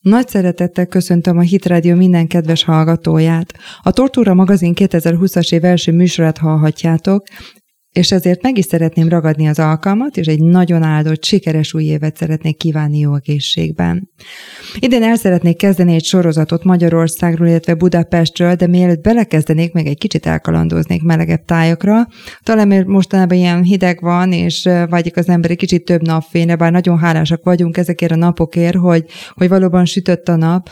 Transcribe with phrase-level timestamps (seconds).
[0.00, 3.54] Nagy szeretettel köszöntöm a Hit Radio minden kedves hallgatóját.
[3.82, 7.24] A Tortúra magazin 2020-as év első műsorát hallhatjátok,
[7.92, 12.16] és ezért meg is szeretném ragadni az alkalmat, és egy nagyon áldott, sikeres új évet
[12.16, 14.10] szeretnék kívánni jó egészségben.
[14.78, 20.26] Idén el szeretnék kezdeni egy sorozatot Magyarországról, illetve Budapestről, de mielőtt belekezdenék, meg egy kicsit
[20.26, 22.06] elkalandoznék melegebb tájakra.
[22.42, 26.72] Talán mert mostanában ilyen hideg van, és vágyik az ember egy kicsit több napfényre, bár
[26.72, 29.04] nagyon hálásak vagyunk ezekért a napokért, hogy,
[29.34, 30.68] hogy valóban sütött a nap,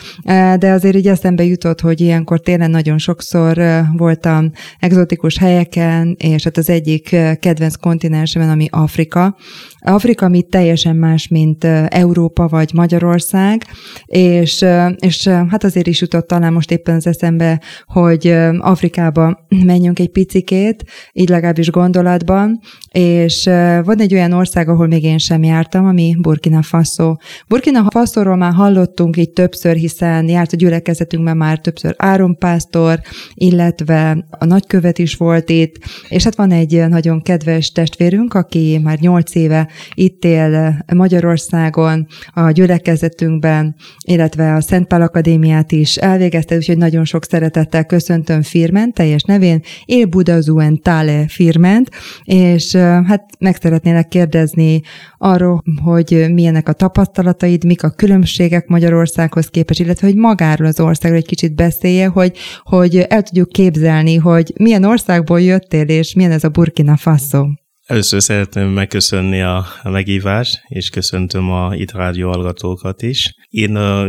[0.58, 3.60] de azért így eszembe jutott, hogy ilyenkor tényleg nagyon sokszor
[3.96, 7.07] voltam egzotikus helyeken, és hát az egyik
[7.40, 9.32] kedvenc kontinensemen, ami Afrika.
[9.80, 13.64] Afrika, ami teljesen más, mint Európa vagy Magyarország,
[14.06, 14.64] és,
[14.96, 20.84] és hát azért is jutott talán most éppen az eszembe, hogy Afrikába menjünk egy picikét,
[21.12, 22.60] így legalábbis gondolatban,
[22.92, 23.44] és
[23.84, 27.16] van egy olyan ország, ahol még én sem jártam, ami Burkina Faso.
[27.48, 33.00] Burkina Faso-ról már hallottunk így többször, hiszen járt a gyülekezetünkben már többször árompásztor,
[33.34, 35.76] illetve a nagykövet is volt itt,
[36.08, 42.50] és hát van egy nagyon kedves testvérünk, aki már nyolc éve itt él Magyarországon, a
[42.50, 43.74] gyülekezetünkben,
[44.06, 49.62] illetve a Szent Pál Akadémiát is elvégezte, úgyhogy nagyon sok szeretettel köszöntöm Firment, teljes nevén,
[49.84, 51.90] Él Budazuen Tale Firment,
[52.24, 54.80] és hát meg szeretnélek kérdezni
[55.18, 61.20] arról, hogy milyenek a tapasztalataid, mik a különbségek Magyarországhoz képest, illetve hogy magáról az országról
[61.20, 66.44] egy kicsit beszélje, hogy, hogy el tudjuk képzelni, hogy milyen országból jöttél, és milyen ez
[66.44, 67.46] a Burkina Faso.
[67.88, 73.34] Először szeretném megköszönni a meghívást, és köszöntöm a itt rádió hallgatókat is.
[73.48, 74.08] Én a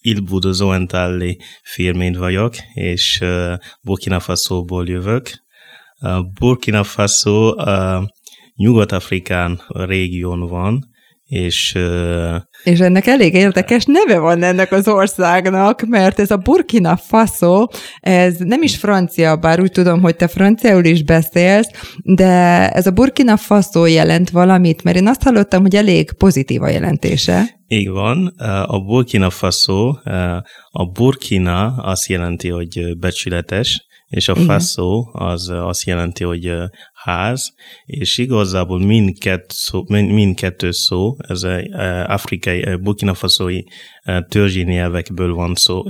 [0.00, 3.24] Il Budo Zoentalli firmén vagyok, és
[3.82, 5.30] Burkina Faso-ból jövök.
[6.38, 7.54] Burkina Faso
[8.54, 10.91] Nyugat-Afrikán régión van,
[11.32, 11.78] és...
[12.64, 17.66] És ennek elég érdekes neve van ennek az országnak, mert ez a Burkina Faso,
[18.00, 21.68] ez nem is francia, bár úgy tudom, hogy te franciául is beszélsz,
[22.02, 26.68] de ez a Burkina Faso jelent valamit, mert én azt hallottam, hogy elég pozitív a
[26.68, 27.60] jelentése.
[27.66, 28.26] Így van.
[28.66, 29.94] A Burkina Faso,
[30.70, 36.52] a Burkina azt jelenti, hogy becsületes, és a faso az azt jelenti, hogy
[37.02, 37.54] ház,
[37.86, 41.62] és igazából mindkett szó, mindkettő szó, ez a
[42.06, 43.66] afrikai, Burkina Faso-i
[44.28, 45.82] törzsi nyelvekből van szó.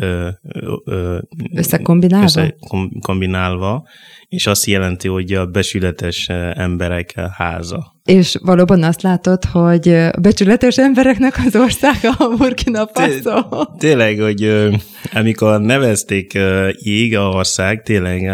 [1.54, 2.24] Összekombinálva?
[2.24, 3.88] Összekombinálva,
[4.28, 7.90] és azt jelenti, hogy a besületes emberek háza.
[8.04, 13.64] És valóban azt látod, hogy becsületes embereknek az országa a Burkina Faso.
[13.78, 14.70] Tényleg, hogy
[15.12, 16.38] amikor nevezték
[16.82, 18.32] így a ország, tényleg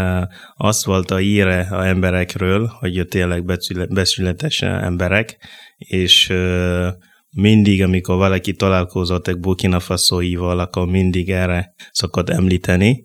[0.57, 3.45] azt volt a íre a emberekről, hogy tényleg
[3.89, 5.37] becsületes emberek,
[5.77, 6.33] és
[7.31, 13.05] mindig, amikor valaki találkozott egy Burkina Faso-ival, akkor mindig erre szokott említeni.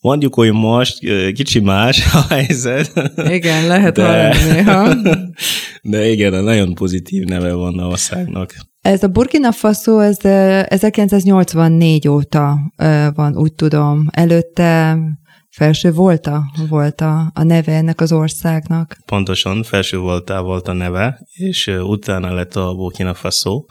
[0.00, 0.98] Mondjuk, hogy most
[1.32, 3.12] kicsi más a helyzet.
[3.16, 4.94] Igen, lehet de, néha.
[5.82, 8.54] De igen, nagyon pozitív neve van a országnak.
[8.80, 12.58] Ez a Burkina Faso, ez 1984 óta
[13.14, 14.06] van, úgy tudom.
[14.10, 14.98] Előtte
[15.54, 18.96] Felső volta volt a, a neve ennek az országnak.
[19.06, 23.64] Pontosan, felső volta volt a neve, és utána lett a Burkina Faso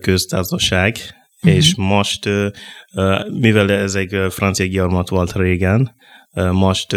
[0.00, 0.96] köztársaság,
[1.36, 1.54] uh-huh.
[1.54, 2.28] és most,
[3.40, 5.94] mivel ez egy francia gyarmat volt régen,
[6.52, 6.96] most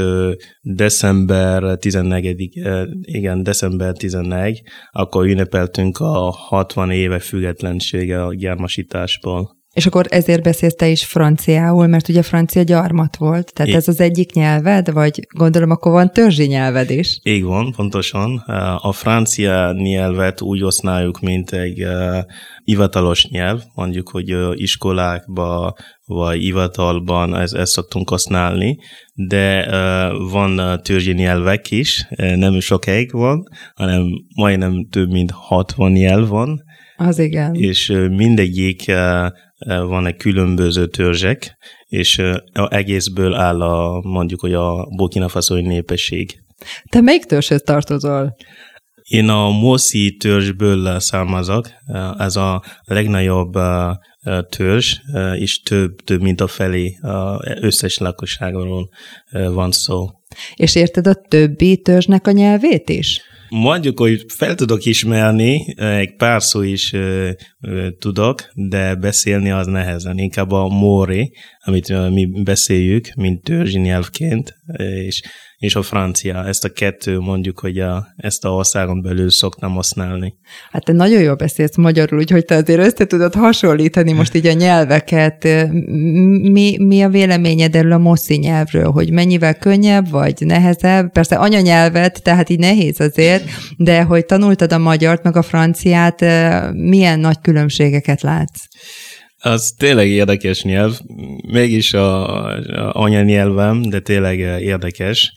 [0.62, 2.50] december 14
[3.02, 4.62] igen, december 14,
[4.92, 9.55] akkor ünnepeltünk a 60 éve függetlensége a gyarmasításból.
[9.75, 13.88] És akkor ezért beszélsz te is franciául, mert ugye francia gyarmat volt, tehát I- ez
[13.88, 17.19] az egyik nyelved, vagy gondolom akkor van törzsi nyelved is?
[17.24, 18.38] Így van, pontosan.
[18.81, 22.18] A francia nyelvet úgy használjuk, mint egy uh,
[22.63, 25.75] hivatalos nyelv, mondjuk, hogy uh, iskolákba
[26.06, 28.78] vagy hivatalban ezt, ezt szoktunk használni,
[29.14, 33.44] de uh, van uh, törzsi nyelvek is, uh, nem sokáig van,
[33.74, 36.64] hanem majdnem több mint 60 nyelv van.
[36.96, 37.54] Az igen.
[37.54, 39.28] És uh, mindegyik uh,
[39.66, 42.22] van egy különböző törzsek, és
[42.69, 46.40] egészből áll a, mondjuk, hogy a Burkina Faso népesség.
[46.90, 48.36] Te melyik törzshez tartozol?
[49.10, 51.69] Én a Moszi törzsből származok,
[52.18, 53.54] ez a legnagyobb
[54.50, 54.95] törzs,
[55.36, 56.98] és több, több mint a felé
[57.62, 58.89] összes lakosságról
[59.31, 60.10] van szó.
[60.56, 63.22] És érted a többi törzsnek a nyelvét is?
[63.50, 66.95] mondjuk, hogy fel tudok ismerni, egy pár szó is
[68.00, 70.17] tudok, de beszélni az nehezen.
[70.17, 75.21] Inkább a móri, amit mi beszéljük, mint törzsi nyelvként, és
[75.57, 76.45] és a francia.
[76.45, 80.33] Ezt a kettő mondjuk, hogy a, ezt a országon belül szoktam használni.
[80.71, 84.53] Hát te nagyon jól beszélsz magyarul, úgyhogy te azért össze tudod hasonlítani most így a
[84.53, 85.44] nyelveket.
[86.41, 91.12] Mi, mi a véleményed erről a moszi nyelvről, hogy mennyivel könnyebb vagy nehezebb?
[91.12, 93.44] Persze anyanyelvet, tehát így nehéz azért,
[93.77, 96.25] de hogy tanultad a magyart meg a franciát,
[96.73, 98.63] milyen nagy különbségeket látsz?
[99.38, 101.00] Az tényleg érdekes nyelv,
[101.48, 105.34] mégis a, a anyanyelvem, de tényleg érdekes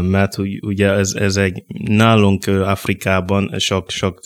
[0.00, 4.20] mert ugye ez, ez egy nálunk Afrikában sok, sok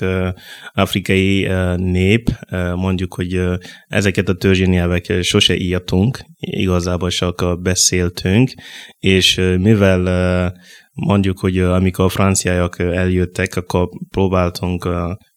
[0.72, 2.30] afrikai nép,
[2.74, 3.40] mondjuk, hogy
[3.88, 8.50] ezeket a törzsi nyelvek sose írtunk, igazából csak beszéltünk,
[8.98, 10.52] és mivel
[10.96, 14.88] mondjuk, hogy amikor a franciaiak eljöttek, akkor próbáltunk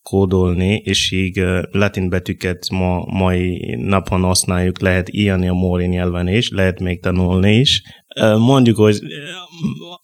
[0.01, 6.49] kódolni, és így latin betűket ma, mai napon használjuk, lehet írni a móri nyelven is,
[6.49, 7.81] lehet még tanulni is.
[8.37, 8.99] Mondjuk, hogy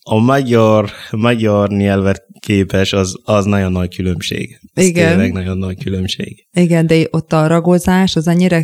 [0.03, 4.59] a magyar, magyar nyelvet képes, az, az nagyon nagy különbség.
[4.73, 5.09] Ez Igen.
[5.09, 6.47] Tényleg nagyon nagy különbség.
[6.53, 8.59] Igen, de ott a ragozás az annyira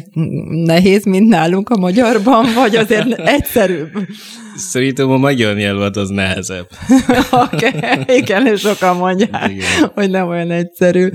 [0.50, 3.92] nehéz, mint nálunk a magyarban, vagy azért egyszerűbb?
[4.56, 6.68] Szerintem a magyar nyelvet az nehezebb.
[7.54, 8.18] Oké, okay.
[8.18, 9.92] igen, sokan mondják, igen.
[9.94, 11.10] hogy nem olyan egyszerű.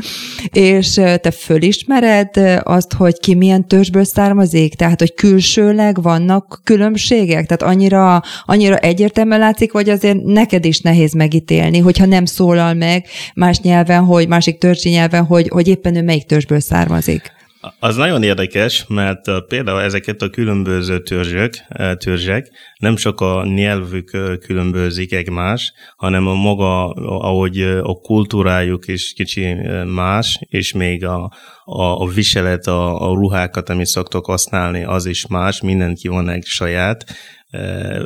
[0.52, 4.74] És te fölismered azt, hogy ki milyen törzsből származik?
[4.74, 7.46] Tehát, hogy külsőleg vannak különbségek?
[7.46, 13.06] Tehát annyira, annyira egyértelműen látszik, vagy azért neked is nehéz megítélni, hogyha nem szólal meg
[13.34, 17.35] más nyelven, hogy másik törzsi nyelven, hogy, hogy éppen ő melyik törzsből származik?
[17.78, 21.54] Az nagyon érdekes, mert például ezeket a különböző törzsök,
[21.98, 29.54] törzsek nem csak a nyelvük különbözik egymás, hanem a maga, ahogy a kultúrájuk is kicsi
[29.84, 31.32] más, és még a,
[31.64, 36.44] a, a viselet, a, a ruhákat, amit szoktok használni, az is más, mindenki van egy
[36.44, 37.04] saját,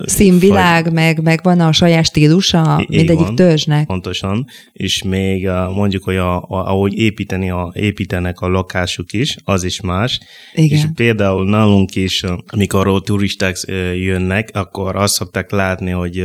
[0.04, 0.92] Színvilág, faj...
[0.92, 3.86] meg, meg van a saját stílusa Így mindegyik van, törzsnek.
[3.86, 9.64] Pontosan, és még mondjuk, hogy a, a, ahogy építeni a, építenek a lakásuk is, az
[9.64, 10.20] is más.
[10.52, 10.78] Igen.
[10.78, 13.56] És például nálunk is, amikor a turisták
[13.94, 16.24] jönnek, akkor azt szokták látni, hogy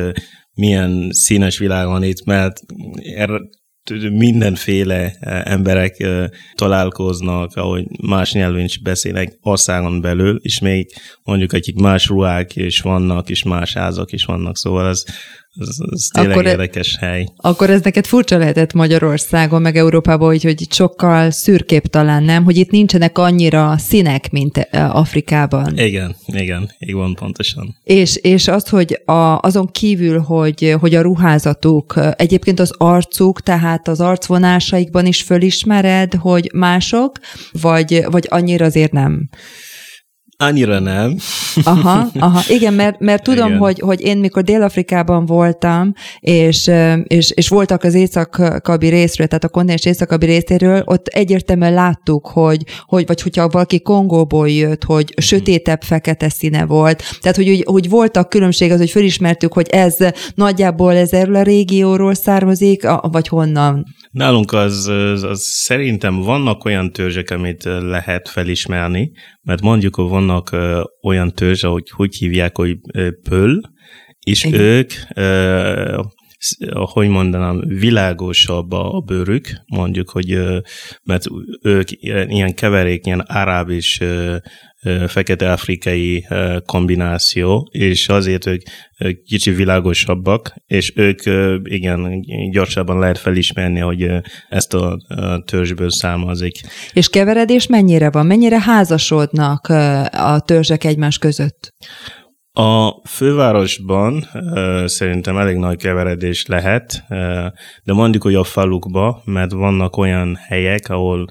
[0.54, 2.60] milyen színes világ van itt, mert
[3.16, 3.30] er,
[4.12, 10.88] mindenféle e, emberek e, találkoznak, ahogy más nyelven is beszélnek országon belül, és még
[11.24, 15.06] mondjuk akik más ruhák is vannak, és más házak is vannak, szóval az,
[15.60, 17.28] ez, ez tényleg akkor, e- érdekes hely.
[17.38, 22.44] Akkor ez neked furcsa lehetett Magyarországon, meg Európában, hogy, hogy sokkal szürkép talán, nem?
[22.44, 25.78] Hogy itt nincsenek annyira színek, mint Afrikában.
[25.78, 27.75] Igen, igen, így van pontosan.
[27.84, 33.88] És, és az, hogy a, azon kívül, hogy, hogy a ruházatuk, egyébként az arcuk, tehát
[33.88, 37.19] az arcvonásaikban is fölismered, hogy mások,
[37.51, 39.30] vagy, vagy annyira azért nem?
[40.38, 41.16] Annyira nem.
[41.64, 42.42] Aha, aha.
[42.48, 46.72] Igen, mert, mert tudom, hogy, hogy én mikor Dél-Afrikában voltam, és,
[47.04, 52.64] és, és voltak az északabi részről, tehát a kontinens északabi részéről, ott egyértelműen láttuk, hogy,
[52.86, 57.04] hogy vagy hogyha valaki Kongóból jött, hogy sötétebb fekete színe volt.
[57.22, 59.98] Tehát, hogy, hogy voltak különbség az, hogy felismertük, hogy ez
[60.36, 63.86] nagyjából ez erről a régióról származik, vagy honnan.
[64.16, 71.32] Nálunk az, az, szerintem vannak olyan törzsek, amit lehet felismerni, mert mondjuk vannak uh, olyan
[71.32, 72.78] törzs, ahogy hogy hívják, hogy
[73.30, 73.62] pöl,
[74.20, 74.60] és Igen.
[74.60, 74.92] ők,
[76.72, 80.40] hogy mondanám, világosabb a bőrük, mondjuk, hogy
[81.04, 81.24] mert
[81.62, 84.04] ők ilyen keverék, ilyen aráb és
[85.08, 86.28] fekete-afrikai
[86.66, 88.62] kombináció, és azért ők
[89.25, 91.20] kicsi világosabbak, és ők
[91.63, 94.08] igen, gyorsabban lehet felismerni, hogy
[94.50, 94.98] ezt a
[95.46, 96.60] törzsből származik.
[96.94, 98.25] És keveredés mennyire van?
[98.25, 99.68] Mennyire házasodnak
[100.12, 101.74] a törzsek egymás között?
[102.58, 107.18] A fővárosban uh, szerintem elég nagy keveredés lehet, uh,
[107.84, 111.25] de mondjuk, hogy a falukba, mert vannak olyan helyek, ahol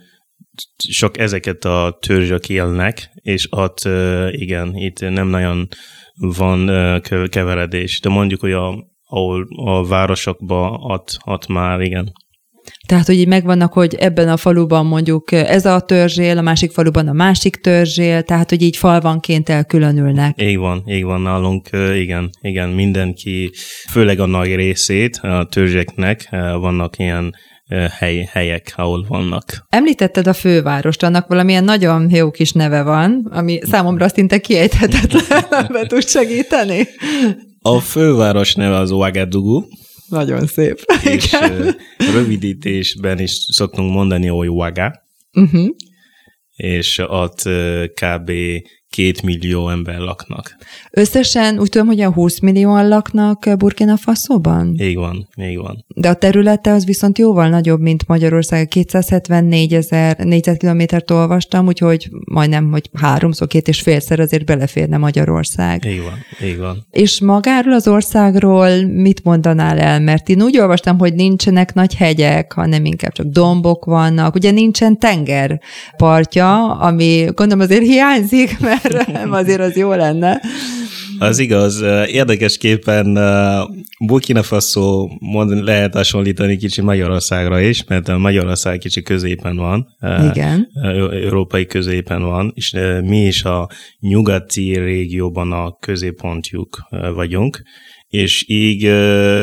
[0.89, 3.89] sok ezeket a törzsök élnek, és ott
[4.31, 5.69] igen, itt nem nagyon
[6.15, 6.67] van
[7.29, 8.75] keveredés, de mondjuk, hogy a,
[9.07, 12.13] ahol a városokban ott, ott már igen.
[12.87, 17.09] Tehát, hogy így megvannak, hogy ebben a faluban mondjuk ez a törzsél, a másik faluban
[17.09, 20.43] a másik törzsél, tehát, hogy így falvanként elkülönülnek.
[20.43, 23.51] Így van, így van nálunk, igen, igen, mindenki,
[23.91, 27.35] főleg a nagy részét a törzseknek vannak ilyen
[27.69, 29.67] hely, helyek, ahol vannak.
[29.69, 35.87] Említetted a fővárost, annak valamilyen nagyon jó kis neve van, ami számomra szinte kiejthetetlen, be
[35.87, 36.87] tud segíteni.
[37.61, 39.63] A főváros neve az Ouagadougou.
[40.09, 40.79] Nagyon szép.
[41.03, 41.77] És Igen.
[42.13, 45.03] rövidítésben is szoktunk mondani, hogy Ouaga.
[45.33, 45.69] Uh-huh.
[46.57, 47.43] és ott
[47.95, 48.31] kb
[48.95, 50.57] két millió ember laknak.
[50.91, 54.75] Összesen úgy tudom, hogy a 20 millióan laknak Burkina Faso-ban?
[54.81, 55.85] Így van, így van.
[55.95, 58.69] De a területe az viszont jóval nagyobb, mint Magyarország.
[58.69, 65.85] 274 ezer négyzetkilométert olvastam, úgyhogy majdnem, hogy háromszor, két és félszer azért beleférne Magyarország.
[65.85, 66.87] Így van, így van.
[66.91, 70.01] És magáról az országról mit mondanál el?
[70.01, 74.35] Mert én úgy olvastam, hogy nincsenek nagy hegyek, hanem inkább csak dombok vannak.
[74.35, 80.41] Ugye nincsen tengerpartja, ami gondolom azért hiányzik, mert erre, azért az jó lenne.
[81.19, 81.81] Az igaz.
[82.07, 83.19] Érdekesképpen
[84.07, 89.87] Burkina Faso mond, lehet hasonlítani kicsi Magyarországra is, mert a Magyarország kicsi középen van.
[90.31, 90.69] Igen.
[91.25, 97.63] Európai középen van, és mi is a nyugati régióban a középpontjuk vagyunk,
[98.09, 98.83] és így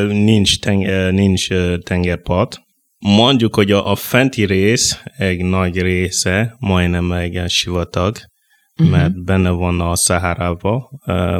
[0.08, 1.48] nincs, tenger, nincs
[1.82, 2.60] tengerpart.
[2.98, 8.16] Mondjuk, hogy a, a fenti rész egy nagy része majdnem egy sivatag,
[8.82, 8.98] uh-huh.
[8.98, 10.90] mert benne van a Szahárába,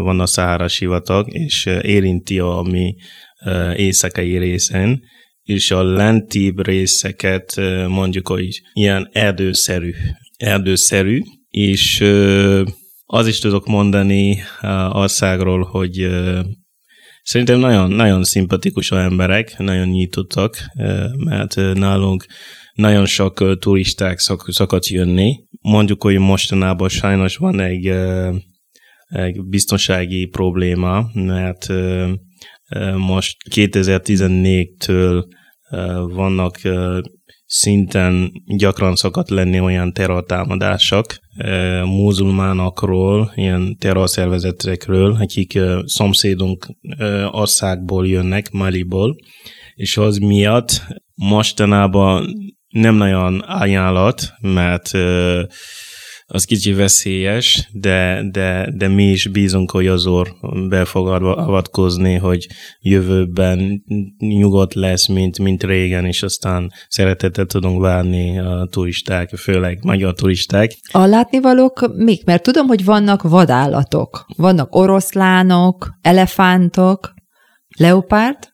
[0.02, 2.94] van a Szahara sivatag, és érinti a mi
[3.76, 5.00] éjszakai részen,
[5.42, 9.92] és a lentibb részeket mondjuk, hogy ilyen erdőszerű,
[10.36, 12.00] erdőszerű, és
[13.04, 14.38] az is tudok mondani
[14.92, 16.08] országról, hogy
[17.22, 20.56] szerintem nagyon, nagyon szimpatikus a emberek, nagyon nyitottak,
[21.16, 22.26] mert nálunk
[22.74, 25.44] nagyon sok turisták szok, szokott jönni.
[25.60, 27.86] Mondjuk, hogy mostanában sajnos van egy,
[29.06, 31.66] egy biztonsági probléma, mert
[32.96, 35.24] most 2014-től
[36.14, 36.58] vannak
[37.46, 41.06] szinten gyakran szokott lenni olyan terrortámadások
[41.84, 46.66] muzulmánokról, ilyen terrorszervezetekről, akik szomszédunk
[47.30, 49.16] országból jönnek, Maliból,
[49.74, 50.82] és az miatt
[51.14, 52.26] mostanában
[52.72, 54.90] nem nagyon ajánlat, mert
[56.34, 60.28] az kicsi veszélyes, de, de, de mi is bízunk, hogy az orr
[60.68, 62.46] be fog avatkozni, hogy
[62.80, 63.84] jövőben
[64.18, 70.76] nyugodt lesz, mint, mint régen, és aztán szeretettel tudunk várni a turisták, főleg magyar turisták.
[70.92, 72.24] A látnivalók mik?
[72.24, 74.26] Mert tudom, hogy vannak vadállatok.
[74.36, 77.14] Vannak oroszlánok, elefántok,
[77.78, 78.51] leopárd?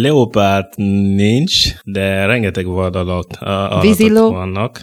[0.00, 3.38] Leopárd nincs, de rengeteg vadalat
[3.80, 4.30] Víziló.
[4.30, 4.80] vannak.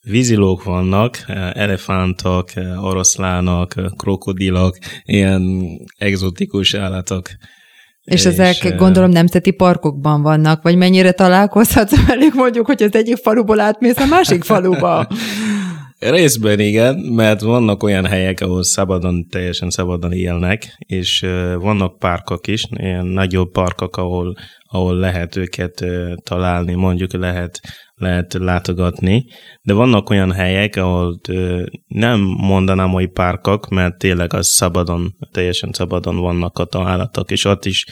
[0.00, 2.48] Vízilók vannak, elefántok,
[2.80, 7.28] oroszlánok, krokodilok, ilyen egzotikus állatok.
[8.04, 13.16] És, és ezek gondolom nemzeti parkokban vannak, vagy mennyire találkozhatsz velük mondjuk, hogy az egyik
[13.16, 15.06] faluból átmész a másik faluba?
[15.98, 21.20] Részben igen, mert vannak olyan helyek, ahol szabadon, teljesen szabadon élnek, és
[21.58, 24.36] vannak parkok is, ilyen nagyobb parkok, ahol,
[24.70, 25.84] ahol lehet őket
[26.22, 27.60] találni, mondjuk lehet,
[27.94, 29.24] lehet látogatni,
[29.62, 31.20] de vannak olyan helyek, ahol
[31.86, 37.64] nem mondanám, hogy parkok, mert tényleg az szabadon, teljesen szabadon vannak a állatok, és ott
[37.64, 37.86] is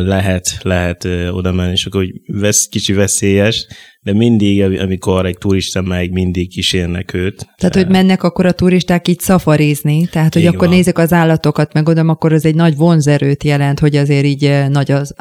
[0.00, 3.66] lehet, lehet oda menni, és akkor hogy vesz, kicsi veszélyes,
[4.00, 7.46] de mindig, amikor egy turista megy, mindig kísérnek őt.
[7.56, 10.76] Tehát, hogy mennek akkor a turisták így szafarizni, tehát, hogy így akkor van.
[10.76, 14.90] nézik az állatokat, meg oda, akkor ez egy nagy vonzerőt jelent, hogy azért így nagy
[14.90, 15.12] az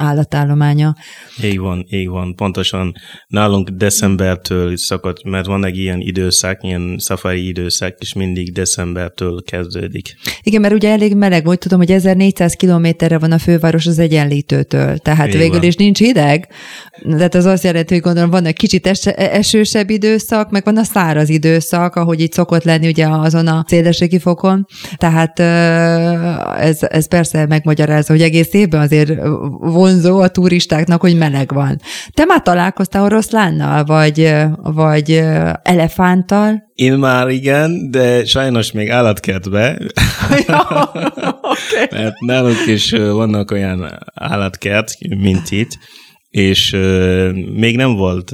[0.67, 0.95] állatállománya.
[1.43, 2.35] Így van, így van.
[2.35, 2.93] Pontosan
[3.27, 10.15] nálunk decembertől szakadt, mert van egy ilyen időszak, ilyen szafari időszak, és mindig decembertől kezdődik.
[10.41, 14.97] Igen, mert ugye elég meleg volt, tudom, hogy 1400 kilométerre van a főváros az egyenlítőtől,
[14.97, 15.63] tehát így végül van.
[15.63, 16.47] is nincs hideg,
[17.09, 20.83] tehát az azt jelenti, hogy gondolom van egy kicsit es- esősebb időszak, meg van a
[20.83, 24.65] száraz időszak, ahogy itt szokott lenni ugye azon a szélességi fokon.
[24.97, 25.39] Tehát
[26.59, 29.13] ez, ez persze megmagyarázza, hogy egész évben azért
[29.59, 31.79] vonzó a turistáknak, hogy meleg van.
[32.13, 35.23] Te már találkoztál oroszlánnal, vagy, vagy
[35.63, 36.71] elefánttal?
[36.75, 39.77] Én már igen, de sajnos még állatkertbe.
[40.47, 40.67] ja,
[41.53, 41.87] okay.
[41.91, 45.77] Mert nálunk is vannak olyan állatkert, mint itt,
[46.29, 46.71] és
[47.53, 48.31] még nem volt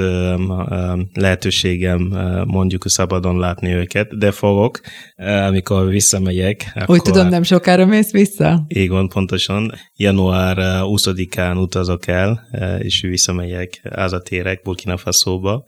[1.13, 2.01] lehetőségem
[2.45, 4.79] mondjuk szabadon látni őket, de fogok,
[5.15, 6.71] amikor visszamegyek.
[6.75, 8.63] Úgy akkor, tudom, nem sokára mész vissza?
[8.67, 9.71] Igen, pontosan.
[9.95, 12.47] Január 20-án utazok el,
[12.79, 15.65] és visszamegyek, hazatérek Burkina Faso-ba,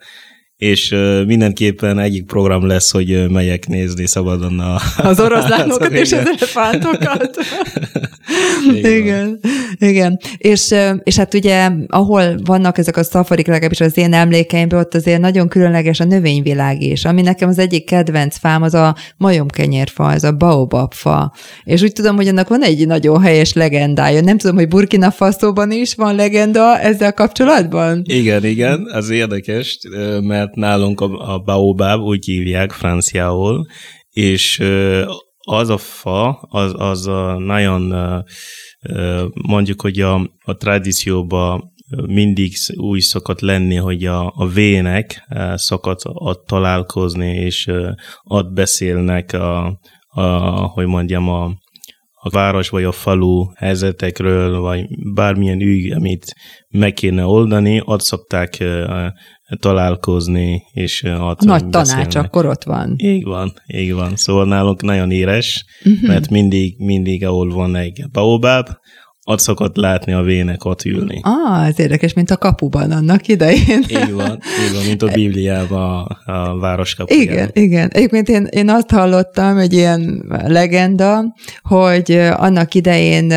[0.57, 0.95] és
[1.25, 4.77] mindenképpen egyik program lesz, hogy megyek nézni szabadon a...
[5.09, 7.37] Az oroszlánokat és az elefántokat.
[8.97, 9.39] igen,
[9.77, 10.19] igen.
[10.37, 15.19] És, és hát ugye, ahol vannak ezek a szafarik, legalábbis az én emlékeimben, ott azért
[15.19, 17.05] nagyon különleges a növényvilág is.
[17.05, 21.33] Ami nekem az egyik kedvenc fám, az a majomkenyérfa, ez a baobabfa.
[21.63, 24.21] És úgy tudom, hogy annak van egy nagyon helyes legendája.
[24.21, 28.01] Nem tudom, hogy Burkina Faso-ban is van legenda ezzel kapcsolatban?
[28.05, 29.79] Igen, igen, az érdekes,
[30.21, 33.65] mert mert nálunk a, a baobab úgy hívják franciául,
[34.09, 34.63] és
[35.37, 37.93] az a fa, az, az a nagyon,
[39.33, 41.73] mondjuk, hogy a, a tradícióban
[42.05, 47.71] mindig úgy szokott lenni, hogy a, a vének szokott ott találkozni, és
[48.23, 50.21] ott beszélnek a, a
[50.65, 51.43] hogy mondjam, a,
[52.25, 56.35] a város vagy a falu helyzetekről, vagy bármilyen ügy, amit
[56.69, 58.63] meg kéne oldani, ott szokták
[59.59, 62.95] találkozni, és a Nagy tanács akkor ott van.
[62.97, 64.15] Így van, így van.
[64.15, 66.07] Szóval nálunk nagyon éres, uh-huh.
[66.07, 68.67] mert mindig, mindig, ahol van egy baobab,
[69.27, 71.19] ott szokott látni a vének ott ülni.
[71.23, 73.83] Ah, ez érdekes, mint a kapuban annak idején.
[73.87, 77.33] Így van, így van mint a Bibliában, a, városkapujában.
[77.33, 77.89] Igen, igen.
[77.93, 83.31] Egyébként én, én azt hallottam, egy ilyen legenda, hogy annak idején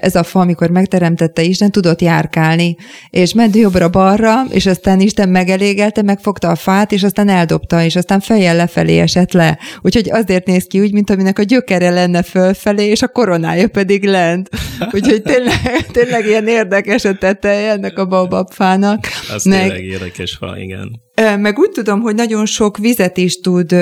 [0.00, 2.76] ez a fa, amikor megteremtette Isten, tudott járkálni,
[3.10, 8.20] és ment jobbra-balra, és aztán Isten megelégelte, megfogta a fát, és aztán eldobta, és aztán
[8.20, 9.58] fejjel lefelé esett le.
[9.80, 14.04] Úgyhogy azért néz ki úgy, mint aminek a gyökere lenne fölfelé, és a koronája pedig
[14.04, 14.48] lent.
[15.02, 15.60] Úgyhogy tényleg,
[15.92, 19.06] tényleg ilyen érdekes a teteje ennek a baobab fának.
[19.34, 21.06] Az meg, tényleg érdekes fa, igen.
[21.38, 23.72] Meg úgy tudom, hogy nagyon sok vizet is tud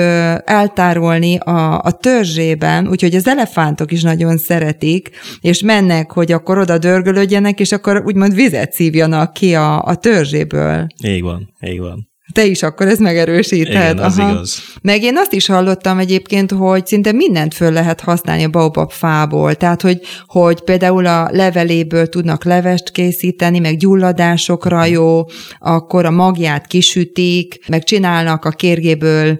[0.45, 5.09] eltárolni a, a törzsében, úgyhogy az elefántok is nagyon szeretik,
[5.41, 10.87] és mennek, hogy akkor oda dörgölődjenek, és akkor úgymond vizet szívjanak ki a, a törzséből.
[11.03, 12.09] Így van, így van.
[12.33, 13.67] Te is akkor ez megerősíted.
[13.67, 14.31] Igen, az Aha.
[14.31, 14.63] igaz.
[14.81, 19.55] Meg én azt is hallottam egyébként, hogy szinte mindent föl lehet használni a baobab fából.
[19.55, 25.25] Tehát, hogy, hogy például a leveléből tudnak levest készíteni, meg gyulladásokra jó,
[25.59, 29.37] akkor a magját kisütik, meg csinálnak a kérgéből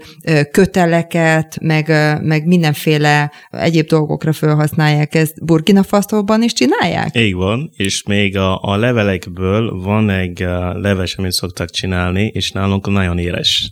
[0.51, 1.88] köteleket, meg,
[2.22, 5.15] meg mindenféle egyéb dolgokra felhasználják.
[5.15, 7.17] Ezt Burkina Faso-ban is csinálják?
[7.17, 12.76] Így van, és még a, a levelekből van egy leves, amit szoktak csinálni, és nálunk
[12.86, 13.72] nálunk nagyon éres.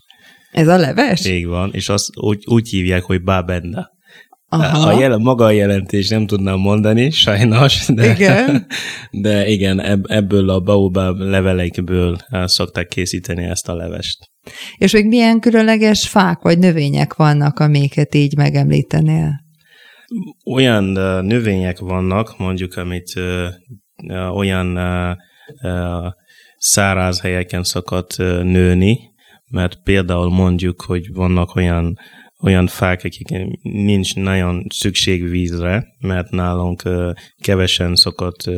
[0.51, 1.25] Ez a leves?
[1.25, 3.93] Így van, és azt úgy, úgy hívják, hogy babenda.
[4.47, 4.87] Aha.
[4.87, 8.65] A jelen, maga a jelentés nem tudnám mondani, sajnos, de igen,
[9.25, 14.31] de igen ebb, ebből a baobab levelekből szokták készíteni ezt a levest.
[14.77, 19.43] És még milyen különleges fák vagy növények vannak, amiket így megemlítenél?
[20.51, 20.83] Olyan
[21.25, 23.13] növények vannak, mondjuk, amit
[24.31, 24.77] olyan
[26.65, 28.99] száraz helyeken szokott nőni,
[29.49, 31.97] mert például mondjuk, hogy vannak olyan
[32.43, 33.27] olyan fák, akik
[33.61, 36.81] nincs nagyon szükség vízre, mert nálunk
[37.37, 38.49] kevesen szokott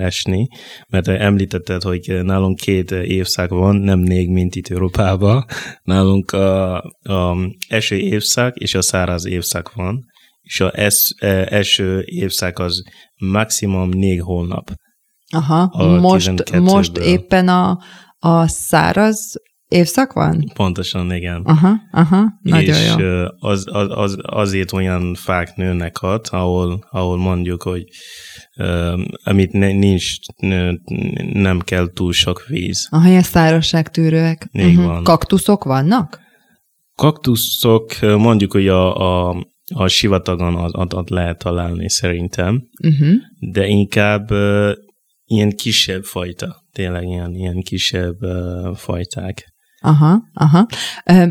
[0.00, 0.48] esni,
[0.88, 5.44] mert említetted, hogy nálunk két évszak van, nem négy, mint itt Európában.
[5.82, 7.36] Nálunk a, a
[7.68, 10.04] eső évszak és a száraz évszak van,
[10.42, 11.14] és a es,
[11.48, 12.82] eső évszak az
[13.16, 14.70] maximum négy hónap.
[15.32, 17.78] Aha, most, most éppen a,
[18.18, 19.32] a száraz
[19.68, 20.50] évszak van?
[20.54, 21.42] Pontosan, igen.
[21.44, 23.06] Aha, aha, nagyon És jó.
[23.38, 27.84] Az, az, az, azért olyan fák nőnek ott, ahol, ahol mondjuk, hogy
[29.24, 30.16] amit nincs,
[31.32, 32.88] nem kell túl sok víz.
[32.90, 34.48] Aha, ilyen szárazságtűrőek.
[34.52, 34.84] Így uh-huh.
[34.84, 35.04] van.
[35.04, 36.20] Kaktuszok vannak?
[36.94, 39.36] Kaktuszok, mondjuk, hogy a, a
[39.74, 43.14] a sivatagon ott, ott lehet találni szerintem, uh-huh.
[43.38, 44.30] de inkább
[45.26, 49.54] ilyen kisebb fajta, tényleg ilyen, ilyen kisebb uh, fajták.
[49.80, 50.66] Aha, aha.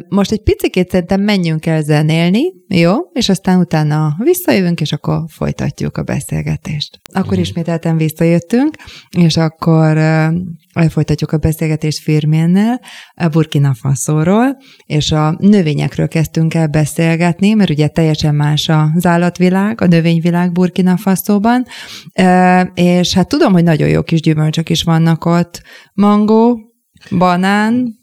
[0.10, 2.94] Most egy picit szerintem menjünk el zenélni, jó?
[3.14, 7.00] És aztán utána visszajövünk, és akkor folytatjuk a beszélgetést.
[7.14, 7.40] Akkor mm.
[7.40, 8.76] ismételten visszajöttünk,
[9.18, 9.98] és akkor
[10.90, 12.82] folytatjuk a beszélgetést Firménnel,
[13.14, 19.82] a Burkina Faso-ról, és a növényekről kezdtünk el beszélgetni, mert ugye teljesen más az állatvilág,
[19.82, 21.66] a növényvilág Burkina Faso-ban,
[22.74, 25.62] és hát tudom, hogy nagyon jó kis gyümölcsök is vannak ott.
[25.94, 26.60] Mangó,
[27.18, 27.96] banán,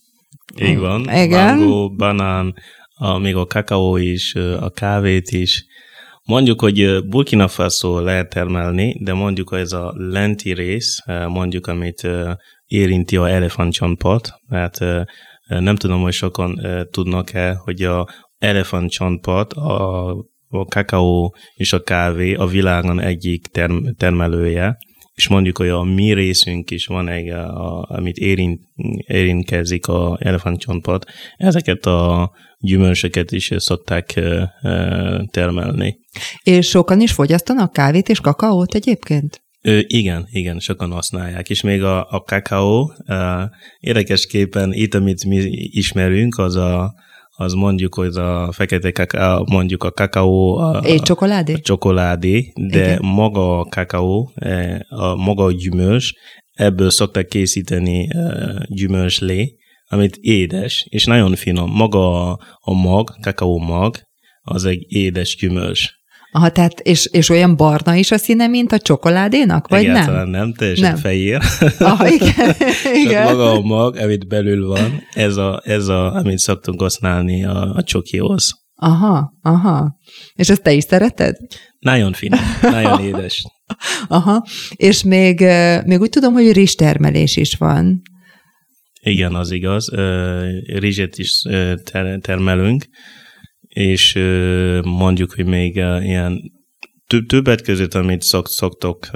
[0.61, 1.01] így van.
[1.01, 1.59] Igen.
[1.59, 2.55] Mango, banán,
[2.95, 5.65] a, még a kakaó is, a kávét is.
[6.25, 12.09] Mondjuk, hogy Burkina Faso lehet termelni, de mondjuk ez a lenti rész, mondjuk, amit
[12.73, 14.79] érinti a elefántcsontpot, mert
[15.49, 18.09] nem tudom, hogy sokan tudnak-e, hogy a
[18.39, 20.09] elefántcsontpot, a,
[20.49, 24.77] a kakaó és a kávé a világon egyik term- termelője,
[25.15, 28.61] és mondjuk, hogy a mi részünk is van egy, a, amit érint,
[29.07, 31.05] érintkezik a elefántcsontpad,
[31.37, 34.21] ezeket a gyümölcsöket is szokták
[35.31, 35.99] termelni.
[36.43, 39.43] És sokan is fogyasztanak kávét és kakaót egyébként?
[39.63, 42.93] Ö, igen, igen, sokan használják, és még a, a kakaó,
[43.81, 45.37] érdekesképpen itt, amit mi
[45.71, 46.95] ismerünk, az a
[47.37, 50.57] az mondjuk, hogy a fekete kakaó, mondjuk a kakaó.
[50.57, 51.53] A, Egy csokoládé?
[51.53, 52.99] A csokoládé, de Igen.
[53.03, 56.11] maga a kakaó, e, a maga a gyümölcs,
[56.53, 61.71] ebből szoktak készíteni e, gyümölcslé, amit édes, és nagyon finom.
[61.71, 63.97] Maga a, a mag, kakaó mag,
[64.43, 65.91] az egy édes gyümölcs.
[66.35, 70.41] Aha, tehát, és, és olyan barna is a színe, mint a csokoládénak, vagy Egyáltalán nem?
[70.41, 70.97] nem, teljesen nem.
[70.97, 71.41] fehér.
[71.79, 72.55] Aha, igen.
[73.05, 73.25] igen.
[73.25, 77.83] Maga a mag, amit belül van, ez a, ez a amit szoktunk használni a, a
[77.83, 78.61] csokihoz.
[78.75, 79.99] Aha, aha.
[80.35, 81.37] És ezt te is szereted?
[81.79, 83.45] Nagyon finom, nagyon édes.
[84.09, 85.45] Aha, és még,
[85.85, 88.03] még úgy tudom, hogy rizstermelés is van.
[89.01, 89.91] Igen, az igaz.
[90.67, 91.43] Rizset is
[92.21, 92.85] termelünk,
[93.75, 94.19] és
[94.83, 96.41] mondjuk, hogy még ilyen
[97.27, 99.11] többet között, amit szok, szoktok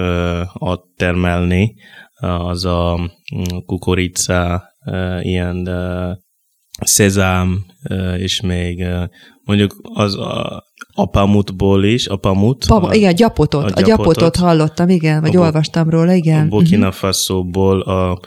[0.95, 1.75] termelni,
[2.19, 4.63] az a mm, kukorica,
[5.21, 5.69] ilyen
[6.81, 7.65] szezám,
[8.17, 8.85] és még
[9.43, 12.65] mondjuk az a apamutból is, apamut.
[12.67, 16.45] Pam, igen, gyapotot, a, a gyapotot, gyapotot hallottam, igen, vagy a, olvastam róla, igen.
[16.45, 16.95] A Burkina mhm.
[16.95, 18.19] Faso-ból a,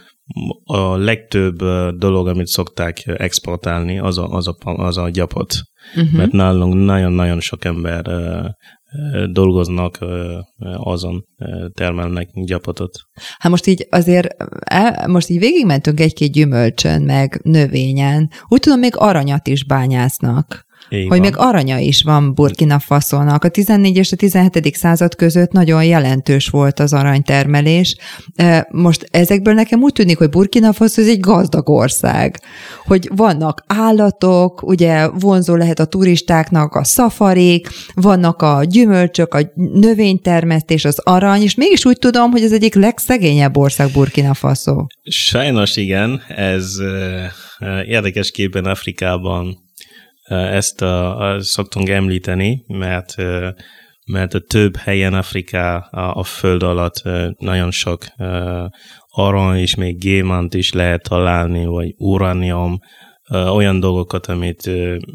[0.64, 1.57] a legtöbb
[1.97, 5.55] dolog, amit szokták exportálni, az a, az a, az a gyapot.
[5.97, 6.12] Uh-huh.
[6.12, 8.03] Mert nálunk nagyon-nagyon sok ember
[9.31, 9.99] dolgoznak
[10.75, 11.25] azon,
[11.73, 12.99] termelnek gyapotot.
[13.38, 14.29] Hát most így azért,
[15.07, 18.31] most így végigmentünk egy-két gyümölcsön, meg növényen.
[18.49, 20.69] Úgy tudom, még aranyat is bányásznak.
[20.88, 21.21] Így hogy van.
[21.21, 23.45] még aranya is van Burkina Faszónak.
[23.45, 24.75] A 14 és a 17.
[24.75, 27.97] század között nagyon jelentős volt az aranytermelés.
[28.71, 32.40] Most ezekből nekem úgy tűnik, hogy Burkina Faso ez egy gazdag ország,
[32.85, 40.85] hogy vannak állatok, ugye vonzó lehet a turistáknak a szafarik, vannak a gyümölcsök, a növénytermesztés,
[40.85, 44.87] az arany, és mégis úgy tudom, hogy ez egyik legszegényebb ország Burkina Faso.
[45.03, 46.77] Sajnos igen, ez
[47.87, 49.69] érdekesképpen Afrikában
[50.31, 53.14] ezt a, a szoktunk említeni, mert
[54.05, 57.03] mert a több helyen Afriká a, a föld alatt
[57.38, 58.05] nagyon sok
[59.09, 62.79] arany és még gémant is lehet találni, vagy uránium,
[63.31, 64.71] olyan dolgokat, amit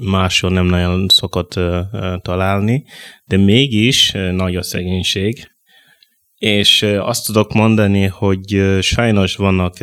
[0.10, 1.60] máshol nem nagyon szokott
[2.22, 2.84] találni,
[3.26, 5.48] de mégis nagy a szegénység.
[6.38, 9.74] És azt tudok mondani, hogy sajnos vannak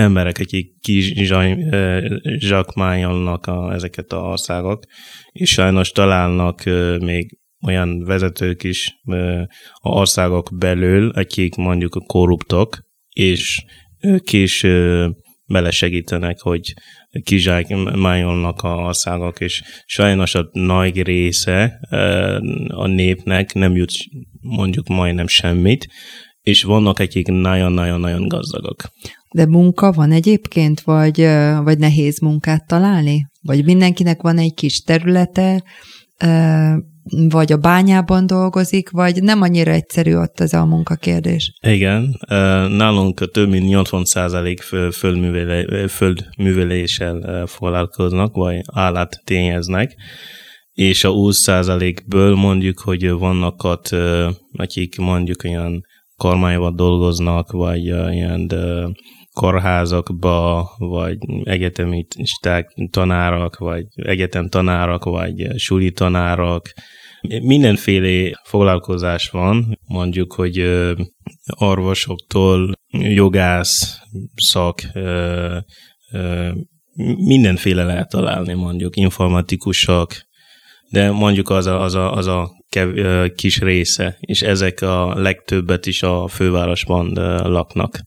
[0.00, 4.82] emberek, akik kizsakmányolnak a, ezeket a országok,
[5.32, 6.62] és sajnos találnak
[7.00, 8.94] még olyan vezetők is
[9.80, 12.78] a országok belül, akik mondjuk korruptok,
[13.12, 13.64] és
[14.00, 14.66] ők is
[15.46, 16.74] belesegítenek, hogy
[17.24, 21.78] kizsákmányolnak a országok, és sajnos a nagy része
[22.68, 23.92] a népnek nem jut
[24.40, 25.88] mondjuk majdnem semmit,
[26.42, 28.76] és vannak, akik nagyon-nagyon-nagyon gazdagok.
[29.34, 31.20] De munka van egyébként, vagy,
[31.62, 33.26] vagy nehéz munkát találni?
[33.42, 35.64] Vagy mindenkinek van egy kis területe,
[37.28, 41.52] vagy a bányában dolgozik, vagy nem annyira egyszerű ott ez a munkakérdés?
[41.66, 42.16] Igen,
[42.68, 44.60] nálunk több mint 80 százalék
[45.88, 49.94] földműveléssel foglalkoznak, vagy állat tényeznek,
[50.72, 53.96] és a 20 százalékből mondjuk, hogy vannak ott,
[54.52, 55.84] akik mondjuk olyan
[56.20, 58.52] kormányban dolgoznak, vagy ilyen
[59.32, 66.62] kórházakba, vagy egyetemisták tanárok, vagy egyetem tanárok, vagy suli tanárok.
[67.42, 70.86] Mindenféle foglalkozás van, mondjuk, hogy
[71.58, 73.98] orvosoktól jogász,
[74.34, 74.82] szak,
[77.16, 80.12] mindenféle lehet találni, mondjuk informatikusok,
[80.90, 82.96] de mondjuk az a, az a, az a kev,
[83.34, 87.12] kis része, és ezek a legtöbbet is a fővárosban
[87.50, 88.00] laknak.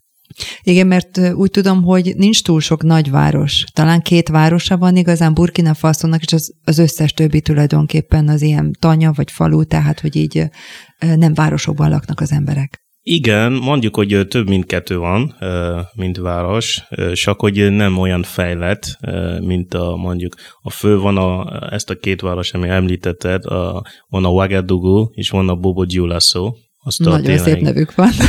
[0.63, 3.63] Igen, mert úgy tudom, hogy nincs túl sok nagyváros.
[3.73, 8.71] Talán két városa van igazán Burkina Faso-nak, és az, az összes többi tulajdonképpen az ilyen
[8.79, 10.43] tanya vagy falu, tehát hogy így
[10.99, 12.82] nem városokban laknak az emberek.
[13.05, 15.35] Igen, mondjuk, hogy több mint kettő van,
[15.93, 18.97] mint város, csak hogy nem olyan fejlett,
[19.39, 24.25] mint a mondjuk a fő van a, ezt a két város, ami említetted, a, van
[24.25, 25.85] a Ouagadougou, és van a Bobo.
[26.85, 27.43] Azt Nagyon tényleg...
[27.43, 28.09] szép nevük van.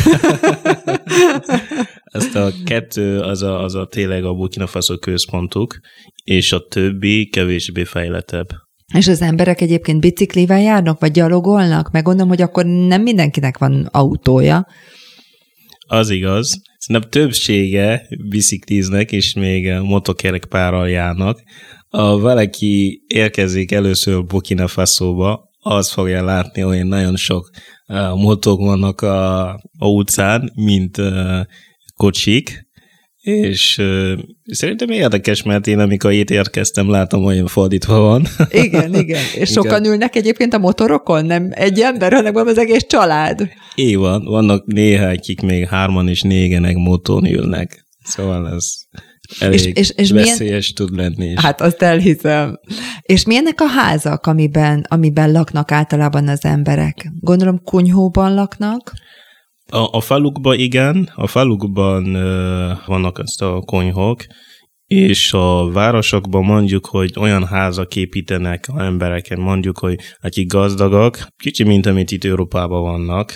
[2.05, 5.79] Ezt a kettő, az a, az a tényleg a Burkina Faso központuk,
[6.25, 8.49] és a többi kevésbé fejletebb.
[8.93, 11.91] És az emberek egyébként biciklivel járnak, vagy gyalogolnak?
[11.91, 14.67] Meg gondolom, hogy akkor nem mindenkinek van autója.
[15.87, 16.63] Az igaz.
[16.79, 21.43] Szerintem többsége bicikliznek, és még motokerekpárral járnak.
[21.89, 27.51] Ha valaki érkezik először Burkina Faso-ba, az fogja látni, hogy nagyon sok
[27.87, 31.41] uh, motok vannak a, a utcán, mint uh,
[31.95, 32.64] kocsik,
[33.25, 38.27] és uh, szerintem érdekes, mert én amikor itt érkeztem, látom, hogy fordítva van.
[38.65, 39.23] Igen, igen.
[39.35, 39.93] És sokan igen.
[39.93, 43.49] ülnek egyébként a motorokon, nem egy ember, hanem az egész család.
[43.75, 47.85] Így van, vannak néha, akik még hárman és négenek moton ülnek.
[48.03, 48.65] Szóval ez
[49.39, 50.75] Elég és, és, és veszélyes milyen...
[50.75, 51.41] tud lenni is.
[51.41, 52.59] Hát azt elhiszem.
[53.03, 57.13] És milyenek a házak, amiben, amiben laknak általában az emberek?
[57.21, 58.93] Gondolom kunyhóban laknak?
[59.75, 64.25] A, a falukban igen, a falukban uh, vannak ezt a konyhok,
[64.87, 71.65] és a városokban mondjuk, hogy olyan házak építenek a embereken, mondjuk, hogy akik gazdagok, kicsi,
[71.65, 73.33] mint amit itt Európában vannak,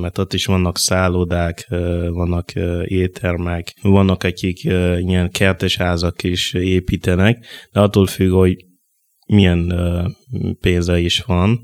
[0.00, 1.66] mert ott is vannak szállodák,
[2.08, 2.52] vannak
[2.84, 4.64] éttermek, vannak akik
[4.98, 8.56] ilyen kertes házak is építenek, de attól függ, hogy
[9.26, 9.72] milyen
[10.60, 11.58] pénze is van,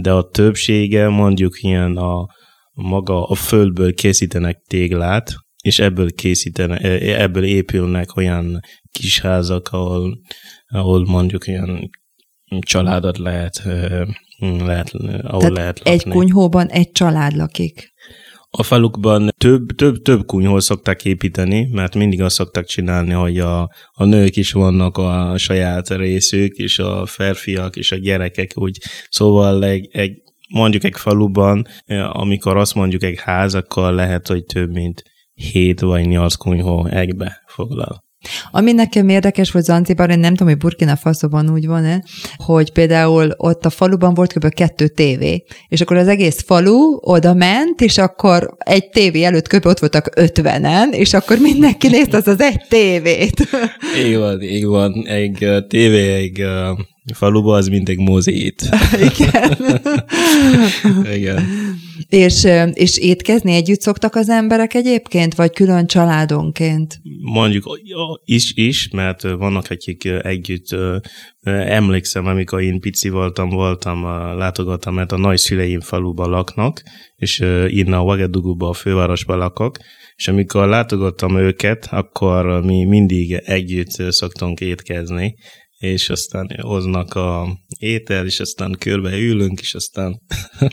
[0.00, 2.26] de a többsége mondjuk ilyen a
[2.76, 8.60] maga a földből készítenek téglát, és ebből készítenek, ebből épülnek olyan
[8.90, 10.20] kis házak, ahol,
[10.66, 11.90] ahol mondjuk ilyen
[12.60, 13.62] családot lehet,
[14.38, 14.90] lehet
[15.22, 15.90] ahol Tehát lehet lakni.
[15.90, 17.94] egy kunyhóban egy család lakik.
[18.50, 23.70] A falukban több, több, több kunyhol szokták építeni, mert mindig azt szokták csinálni, hogy a,
[23.92, 29.64] a nők is vannak a saját részük, és a férfiak és a gyerekek, úgy szóval
[29.64, 31.66] egy, egy, mondjuk egy faluban,
[32.12, 35.02] amikor azt mondjuk egy ház, akkor lehet, hogy több mint
[35.34, 38.04] 7 vagy 8 kunyhó egybe foglal.
[38.50, 42.02] Ami nekem érdekes volt Zanzibar, én nem tudom, hogy Burkina Faso-ban úgy van-e,
[42.36, 44.48] hogy például ott a faluban volt kb.
[44.48, 49.66] kettő tévé, és akkor az egész falu oda ment, és akkor egy tévé előtt kb.
[49.66, 53.48] ott voltak ötvenen, és akkor mindenki nézte az az egy tévét.
[54.04, 55.06] Így van, így van.
[55.06, 56.44] Egy tévé, egy
[57.14, 58.68] faluba az mint egy mozét.
[59.10, 59.56] Igen.
[61.14, 61.44] Igen.
[62.08, 67.00] És, és étkezni együtt szoktak az emberek egyébként, vagy külön családonként?
[67.20, 67.80] Mondjuk
[68.24, 70.76] is, is, mert vannak akik együtt,
[71.64, 74.02] emlékszem, amikor én pici voltam, voltam,
[74.36, 76.82] látogattam, mert a nagyszüleim faluban laknak,
[77.16, 79.76] és innen a Wagaduguba, a fővárosban lakok,
[80.16, 85.34] és amikor látogattam őket, akkor mi mindig együtt szoktunk étkezni,
[85.78, 90.20] és aztán hoznak a étel, és aztán körbe ülünk, és aztán...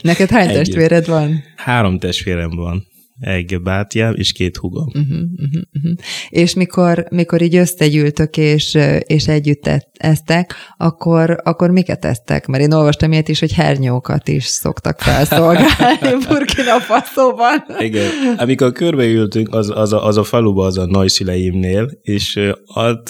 [0.02, 1.42] Neked hány testvéred van?
[1.56, 4.86] Három testvérem van egy bátyám és két hugom.
[4.86, 5.92] Uh-huh, uh-huh, uh-huh.
[6.28, 12.46] És mikor, mikor így összegyűltök és, és együtt eztek, akkor, akkor miket eztek?
[12.46, 17.64] Mert én olvastam ilyet is, hogy hernyókat is szoktak felszolgálni Burkina Faso-ban.
[17.78, 18.10] Igen.
[18.36, 22.40] Amikor körbeültünk, az, az, a, az a faluba, az a nagyszüleimnél, és
[22.74, 23.08] ott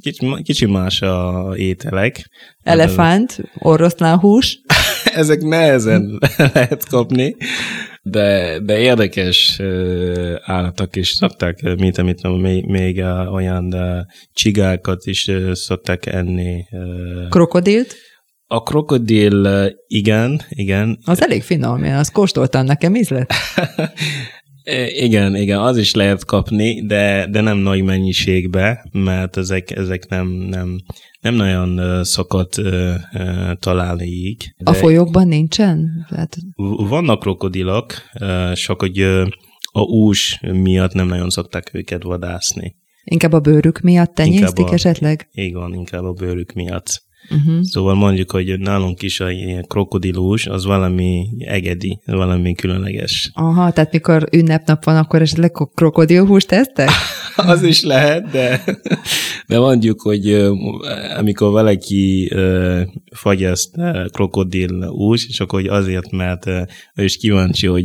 [0.00, 2.30] kicsi, kicsi más a ételek.
[2.62, 4.58] Elefánt, oroszlán hús.
[5.14, 6.18] Ezek nehezen
[6.54, 7.36] lehet kapni,
[8.02, 9.60] de, de érdekes
[10.42, 13.74] állatok is szokták, mint amit még, még olyan
[14.32, 16.64] csigákat is szokták enni.
[17.28, 17.94] Krokodilt?
[18.46, 20.98] A krokodil, igen, igen.
[21.04, 23.32] Az elég finom, én azt kóstoltam, nekem ízlet.
[24.88, 30.28] Igen, igen, az is lehet kapni, de, de nem nagy mennyiségbe, mert ezek, ezek nem,
[30.28, 30.80] nem,
[31.30, 32.54] nem nagyon szokott
[33.58, 34.54] találni így.
[34.64, 36.06] A folyókban nincsen?
[36.08, 36.36] Hát...
[36.76, 39.00] Vannak krokodilok, uh, csak hogy
[39.72, 42.76] a ús miatt nem nagyon szokták őket vadászni.
[43.04, 45.28] Inkább a bőrük miatt tenyésztik a, esetleg?
[45.32, 47.02] Igen, inkább a bőrük miatt.
[47.30, 47.62] Uh-huh.
[47.62, 53.30] Szóval mondjuk, hogy nálunk is a ilyen krokodilus, az valami egedi, valami különleges.
[53.34, 56.88] Aha, tehát mikor ünnepnap van, akkor esetleg krokodilhúst tesztek?
[57.36, 58.64] az is lehet, de,
[59.46, 60.48] de mondjuk, hogy
[61.18, 62.32] amikor valaki
[63.12, 63.70] fagyaszt
[64.12, 66.46] krokodil hús, és akkor hogy azért, mert
[66.94, 67.84] ő is kíváncsi, hogy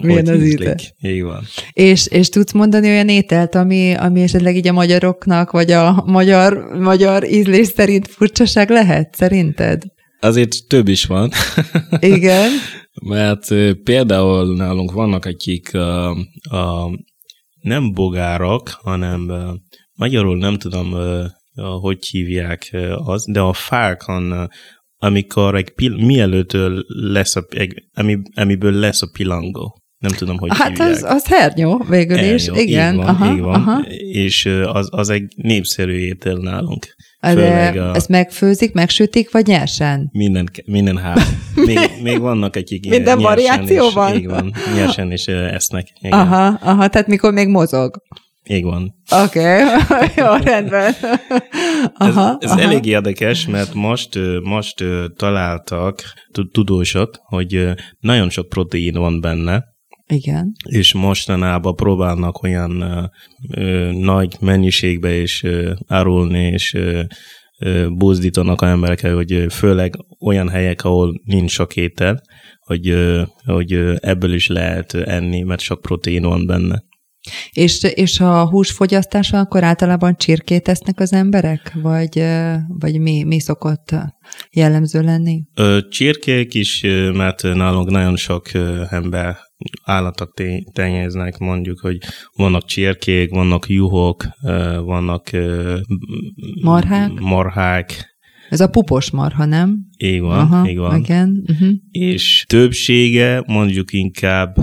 [0.00, 0.94] milyen hogy az ízlik.
[1.02, 1.42] Így van.
[1.72, 6.64] És, és tudsz mondani olyan ételt, ami, ami esetleg így a magyaroknak, vagy a magyar,
[6.78, 9.82] magyar ízlés szerint furcsaság lehet, szerinted?
[10.20, 11.30] Azért több is van.
[12.00, 12.50] Igen.
[13.02, 16.10] Mert például nálunk vannak, akik a,
[16.50, 16.90] a
[17.60, 19.32] nem bogárok, hanem
[19.92, 20.94] magyarul nem tudom,
[21.80, 24.48] hogy hívják az, de a fákon,
[24.96, 26.52] amikor egy pil- mielőtt
[26.86, 29.82] lesz a, egy, ami, amiből lesz a pilangó.
[29.98, 30.90] Nem tudom, hogy Hát hívják.
[30.90, 32.94] az, az hernyó végül hernyó, is, igen.
[32.94, 33.54] Így van, aha, így van.
[33.54, 33.80] Aha.
[34.12, 36.86] És az, az egy népszerű étel nálunk.
[37.20, 37.94] De a...
[37.94, 40.08] ezt megfőzik, megsütik, vagy nyersen?
[40.12, 41.24] Minden, minden három.
[41.66, 44.16] Még, még vannak akik Minden variáció is, van?
[44.16, 45.86] Így van, nyersen is esznek.
[46.00, 46.18] Igen.
[46.18, 48.02] Aha, aha, tehát mikor még mozog.
[48.48, 48.94] Így van.
[49.24, 50.06] Oké, okay.
[50.16, 50.94] jó, rendben.
[51.94, 52.60] Aha, ez, ez aha.
[52.60, 54.84] elég érdekes, mert most, most
[55.16, 56.02] találtak
[56.52, 59.64] tudósok, hogy nagyon sok protein van benne,
[60.10, 60.52] igen.
[60.68, 62.82] És mostanában próbálnak olyan
[63.50, 67.02] ö, nagy mennyiségbe is ö, árulni, és ö,
[67.88, 72.22] buzdítanak a emberekkel, hogy főleg olyan helyek, ahol nincs sok étel,
[72.60, 72.94] hogy,
[73.44, 76.82] hogy ebből is lehet enni, mert sok protein van benne.
[77.52, 81.72] És, és a húsfogyasztása akkor általában csirkét esznek az emberek?
[81.82, 82.22] Vagy,
[82.68, 83.94] vagy mi, mi szokott
[84.50, 85.42] jellemző lenni?
[85.90, 86.80] Csirkék is,
[87.12, 88.46] mert nálunk nagyon sok
[88.88, 89.36] ember
[89.82, 90.34] állatok
[90.72, 91.98] tenyéznek, mondjuk, hogy
[92.36, 94.24] vannak csirkék, vannak juhok,
[94.82, 95.30] vannak
[96.62, 98.08] marhák, marhák
[98.50, 99.78] ez a pupos marha, nem?
[99.96, 101.00] Így van, Aha, így van.
[101.00, 101.44] Igen.
[101.46, 101.68] Uh-huh.
[101.90, 104.56] És többsége mondjuk inkább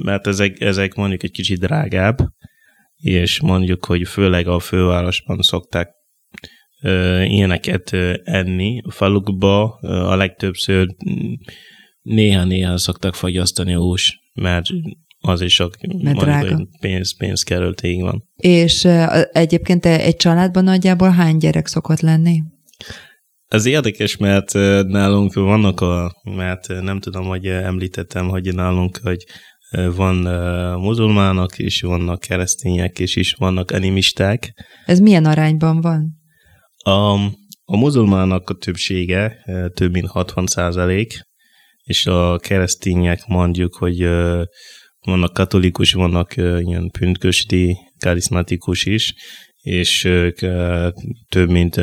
[0.00, 2.18] mert ezek, ezek mondjuk egy kicsit drágább,
[2.96, 5.90] és mondjuk, hogy főleg a fővárosban szokták
[6.82, 8.80] ö, ilyeneket ö, enni.
[8.84, 10.86] A falukba ö, a legtöbbször
[12.02, 14.66] néha-néha szoktak fagyasztani a hús, mert
[15.18, 16.68] az is sok mert drága.
[16.80, 18.28] pénz, pénz került, így van.
[18.36, 18.84] És
[19.32, 22.42] egyébként egy családban nagyjából hány gyerek szokott lenni?
[23.48, 24.52] Ez érdekes, mert
[24.88, 29.24] nálunk vannak a, mert nem tudom, hogy említettem, hogy nálunk, hogy
[29.94, 30.16] van
[30.78, 34.52] muzulmánok is, vannak keresztények is, is vannak animisták.
[34.86, 36.20] Ez milyen arányban van?
[36.84, 37.14] A,
[37.64, 41.20] a muzulmánok a többsége több mint 60 százalék,
[41.82, 44.08] és a keresztények mondjuk, hogy
[45.00, 49.14] vannak katolikus, vannak ilyen pünkösti, karizmatikus is,
[49.62, 50.38] és ők
[51.28, 51.80] több mint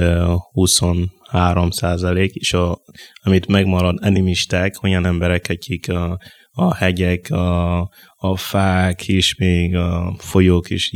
[0.51, 2.81] 23 százalék, és a,
[3.21, 6.19] amit megmarad animisták, olyan emberek, akik a,
[6.51, 7.79] a hegyek, a,
[8.15, 10.91] a fák és még a folyók is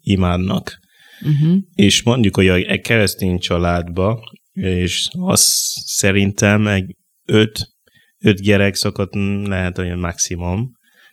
[0.00, 0.78] imádnak.
[1.20, 1.58] Uh-huh.
[1.74, 4.20] És mondjuk, hogy egy keresztény családba,
[4.52, 5.48] és azt
[5.84, 7.68] szerintem egy öt,
[8.20, 9.14] öt gyerek szokott
[9.46, 10.70] lehet olyan maximum,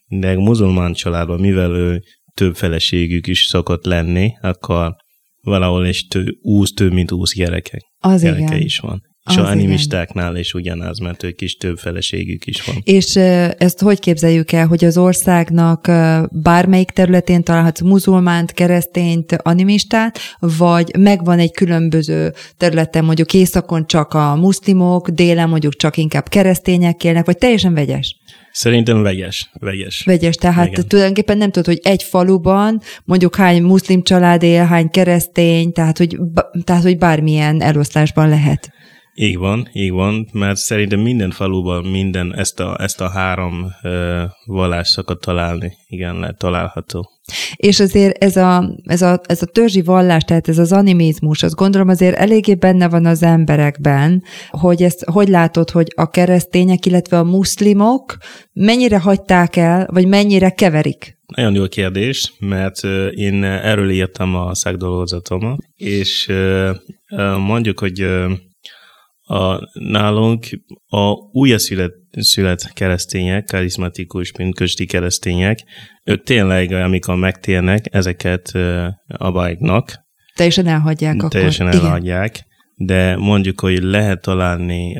[0.08, 2.02] de egy muzulmán családban, mivel ő
[2.34, 4.96] több feleségük is szokott lenni, akkor
[5.42, 8.62] valahol is több, 20, több mint 20 gyereke, az gyereke igen.
[8.62, 9.02] is van.
[9.28, 12.76] És az a animistáknál is ugyanaz, mert ők is több feleségük is van.
[12.84, 13.16] És
[13.58, 15.92] ezt hogy képzeljük el, hogy az országnak
[16.32, 24.36] bármelyik területén találhatsz muzulmánt, keresztényt, animistát, vagy megvan egy különböző területen, mondjuk északon csak a
[24.36, 28.16] muszlimok, délen mondjuk csak inkább keresztények élnek, vagy teljesen vegyes?
[28.52, 29.50] Szerintem vegyes.
[29.60, 30.88] Vegyes, vegyes tehát Igen.
[30.88, 36.18] tulajdonképpen nem tudod, hogy egy faluban mondjuk hány muszlim család él, hány keresztény, tehát hogy,
[36.64, 38.72] tehát, hogy bármilyen eloszlásban lehet.
[39.20, 43.66] Így van, így van, mert szerintem minden faluban minden ezt a, ezt a három
[44.46, 45.74] vallást szokott találni.
[45.88, 47.10] Igen, lehet található.
[47.56, 51.56] És azért ez a, ez, a, ez a törzsi vallás, tehát ez az animizmus, azt
[51.56, 57.20] gondolom azért eléggé benne van az emberekben, hogy ezt hogy látod, hogy a keresztények, illetve
[57.20, 58.18] a muszlimok
[58.54, 61.18] mennyire hagyták el, vagy mennyire keverik?
[61.36, 66.32] Nagyon jó kérdés, mert én erről írtam a szakdolgozatomat, és
[67.38, 68.06] mondjuk, hogy
[69.28, 70.46] a, nálunk
[70.88, 75.60] a újjaszület szület keresztények, karizmatikus, pünkösdi keresztények,
[76.04, 78.52] ők tényleg, amikor megtérnek, ezeket
[79.08, 80.06] abajgnak.
[80.36, 81.80] Teljesen elhagyják Teljesen akkor.
[81.80, 82.48] elhagyják, Igen.
[82.76, 84.98] de mondjuk, hogy lehet találni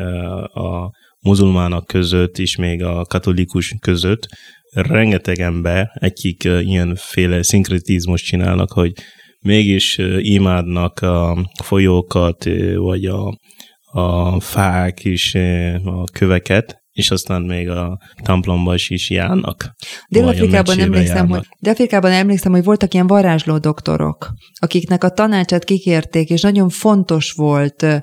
[0.54, 4.28] a muzulmánok között is, még a katolikus között,
[4.74, 8.92] rengeteg ember, akik ilyenféle szinkretizmus csinálnak, hogy
[9.40, 13.38] mégis imádnak a folyókat, vagy a
[13.92, 15.36] a fák is,
[15.84, 19.76] a köveket, és aztán még a templomba is, is járnak.
[20.10, 26.42] Dél-Afrikában emlékszem, hogy, Dél-Afrikában emlékszem, hogy voltak ilyen varázsló doktorok, akiknek a tanácsát kikérték, és
[26.42, 28.02] nagyon fontos volt uh,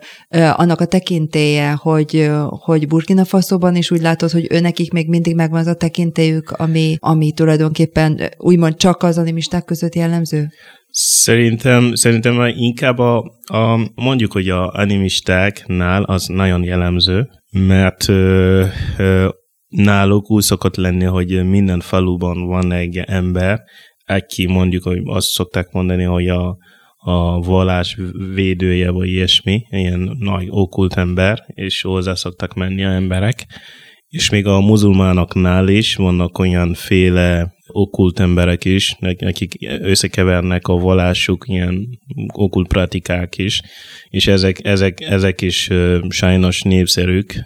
[0.60, 5.60] annak a tekintélye, hogy, hogy Burkina Faso-ban is úgy látod, hogy őnekik még mindig megvan
[5.60, 10.48] az a tekintélyük, ami, ami tulajdonképpen úgymond csak az animisták között jellemző?
[10.96, 18.66] Szerintem, szerintem inkább a, a, mondjuk, hogy a animistáknál az nagyon jellemző, mert ö,
[18.98, 19.28] ö,
[19.68, 23.60] náluk úgy szokott lenni, hogy minden faluban van egy ember,
[24.06, 26.56] aki mondjuk, hogy azt szokták mondani, hogy a,
[26.96, 27.98] a vallás
[28.34, 33.46] védője, vagy ilyesmi, ilyen nagy okkult ember, és hozzá szoktak menni a emberek.
[34.14, 41.44] És még a muzulmánoknál is vannak olyan féle okkult emberek is, akik összekevernek a vallásuk,
[41.48, 41.88] ilyen
[42.32, 43.62] okkult praktikák is,
[44.08, 45.70] és ezek, ezek, ezek is
[46.08, 47.44] sajnos népszerűk,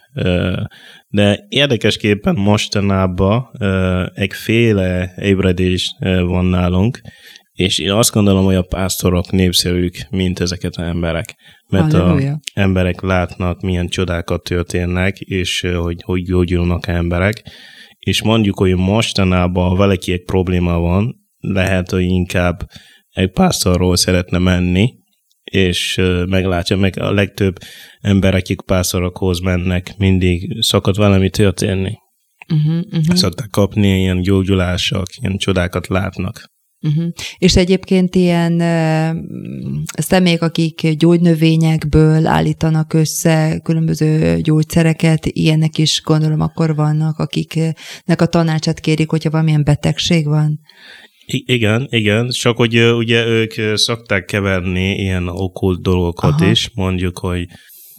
[1.08, 5.94] de érdekesképpen mostanában uh, egy féle ébredés
[6.26, 7.00] van nálunk,
[7.58, 11.34] és én azt gondolom, hogy a pásztorok népszerűk, mint ezeket az emberek.
[11.68, 12.32] Mert Halleluja.
[12.32, 17.42] a emberek látnak, milyen csodákat történnek, és hogy hogy gyógyulnak emberek,
[17.98, 22.68] és mondjuk, hogy mostanában valaki egy probléma van, lehet, hogy inkább
[23.10, 24.94] egy pásztorról szeretne menni,
[25.42, 27.56] és meglátja, meg a legtöbb
[28.00, 31.94] ember, akik pásztorokhoz mennek, mindig szokott valami történni.
[32.54, 33.14] Uh-huh, uh-huh.
[33.14, 36.56] Szoktak kapni ilyen gyógyulások, ilyen csodákat látnak.
[36.80, 37.04] Uh-huh.
[37.38, 39.22] És egyébként ilyen uh,
[39.92, 48.80] személyek, akik gyógynövényekből állítanak össze különböző gyógyszereket, ilyenek is gondolom akkor vannak, akiknek a tanácsát
[48.80, 50.60] kérik, hogyha valamilyen betegség van.
[51.26, 56.50] I- igen, igen, csak hogy ugye ők szokták keverni ilyen okkult dolgokat Aha.
[56.50, 57.46] is, mondjuk, hogy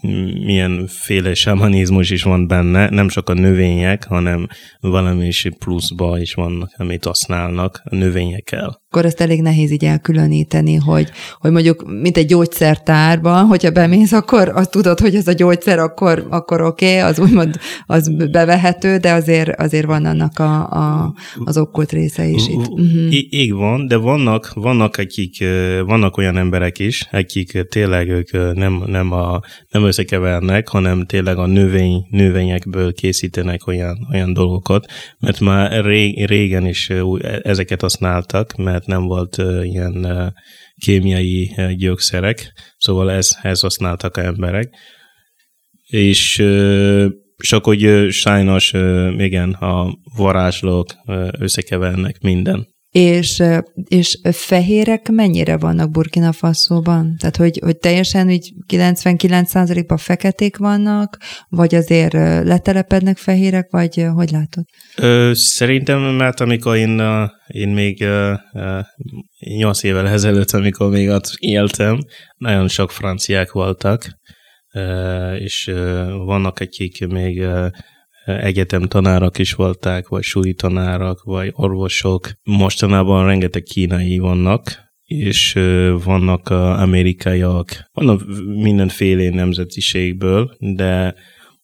[0.01, 4.47] milyenféle samanizmus is van benne, nem csak a növények, hanem
[4.79, 8.81] valami is pluszba is vannak, amit használnak a növényekkel.
[8.91, 11.09] Akkor ezt elég nehéz így elkülöníteni, hogy,
[11.39, 16.27] hogy mondjuk, mint egy gyógyszertárban, hogyha bemész, akkor azt tudod, hogy ez a gyógyszer, akkor,
[16.29, 21.13] akkor oké, okay, az úgymond az bevehető, de azért, azért van annak a, a,
[21.45, 22.67] az okkult része is itt.
[22.67, 23.13] Uh-huh.
[23.29, 25.43] Így van, de vannak, vannak, akik,
[25.85, 31.45] vannak olyan emberek is, akik tényleg ők nem, nem, a, nem összekevernek, hanem tényleg a
[31.45, 34.85] növény, növényekből készítenek olyan, olyan dolgokat,
[35.19, 35.85] mert már
[36.25, 36.91] régen is
[37.41, 40.33] ezeket használtak, mert nem volt ilyen
[40.75, 44.75] kémiai gyógyszerek, szóval ez, ez használtak emberek.
[45.85, 46.35] És
[47.37, 48.73] csak hogy sajnos,
[49.17, 50.87] igen, a varázslók
[51.39, 52.67] összekevernek minden.
[52.91, 53.43] És,
[53.87, 57.15] és fehérek mennyire vannak Burkina Faso-ban?
[57.19, 61.17] Tehát, hogy, hogy teljesen úgy 99%-ban feketék vannak,
[61.49, 62.13] vagy azért
[62.43, 64.63] letelepednek fehérek, vagy hogy látod?
[64.95, 67.01] Ö, szerintem, mert amikor én,
[67.47, 68.05] én még
[69.39, 71.99] 8 évvel ezelőtt, amikor még ott éltem,
[72.37, 74.19] nagyon sok franciák voltak,
[75.37, 75.71] és
[76.25, 77.45] vannak, akik még
[78.29, 82.31] egyetem tanárok is voltak, vagy súly tanárok, vagy orvosok.
[82.43, 85.53] Mostanában rengeteg kínai vannak, és
[86.03, 91.15] vannak amerikaiak, vannak mindenféle nemzetiségből, de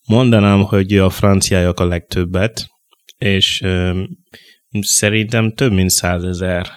[0.08, 2.68] mondanám, hogy a franciájak a legtöbbet,
[3.18, 3.64] és
[4.82, 6.68] szerintem több mint százezer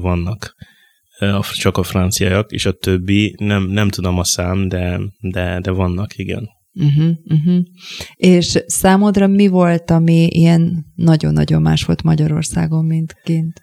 [0.00, 0.54] vannak
[1.52, 6.18] csak a franciaiak, és a többi, nem, nem tudom a szám, de, de, de vannak,
[6.18, 6.48] igen.
[6.80, 7.64] Uh-huh, uh-huh.
[8.14, 13.62] És számodra mi volt, ami ilyen nagyon-nagyon más volt Magyarországon, mint kint?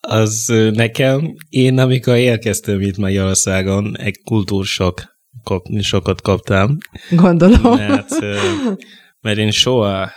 [0.00, 5.02] Az nekem, én amikor érkeztem itt Magyarországon, egy kultúrsok
[5.42, 6.76] kap, sokat kaptam.
[7.10, 7.76] Gondolom.
[7.76, 8.08] Mert,
[9.20, 10.10] mert én soha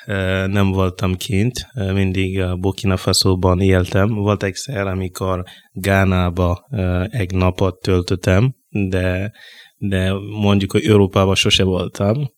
[0.47, 4.13] nem voltam kint, mindig Burkina Faso-ban éltem.
[4.13, 6.67] Volt egyszer, amikor Gánába
[7.09, 9.31] egy napot töltöttem, de
[9.89, 12.31] de mondjuk, hogy Európában sose voltam,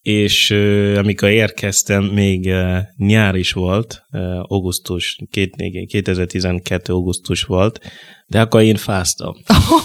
[0.00, 0.50] és
[0.96, 2.54] amikor érkeztem, még
[2.96, 4.02] nyár is volt,
[4.42, 5.54] augusztus, két,
[5.86, 6.92] 2012.
[6.92, 7.80] augusztus volt,
[8.26, 9.34] de akkor én fáztam.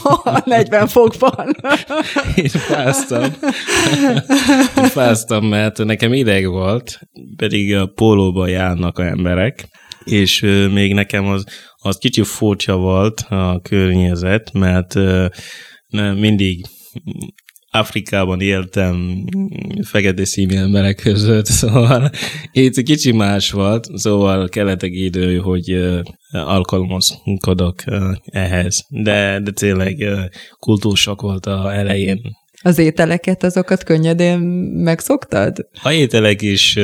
[0.45, 1.55] 40 fokban.
[2.35, 3.23] én fáztam.
[4.77, 6.99] én fáztam, mert nekem ideg volt,
[7.35, 9.67] pedig a pólóba járnak a emberek,
[10.03, 11.43] és még nekem az,
[11.75, 14.95] az kicsi furcsa volt a környezet, mert
[16.15, 16.65] mindig
[17.71, 19.25] Afrikában éltem
[19.83, 22.11] fekete színű emberek között, szóval
[22.51, 25.79] itt kicsi más volt, szóval kellett egy idő, hogy
[26.31, 27.83] alkalmazkodok
[28.25, 30.05] ehhez, de, de tényleg
[30.59, 32.21] kultúrsok volt a elején.
[32.61, 34.39] Az ételeket, azokat könnyedén
[34.83, 35.67] megszoktad?
[35.83, 36.77] A ételek is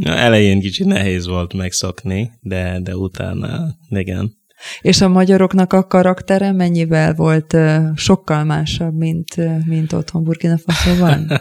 [0.00, 4.40] elején kicsit nehéz volt megszokni, de, de utána igen.
[4.80, 7.56] És a magyaroknak a karaktere mennyivel volt
[7.94, 9.36] sokkal másabb, mint,
[9.66, 11.26] mint otthon Burkina Faso-ban?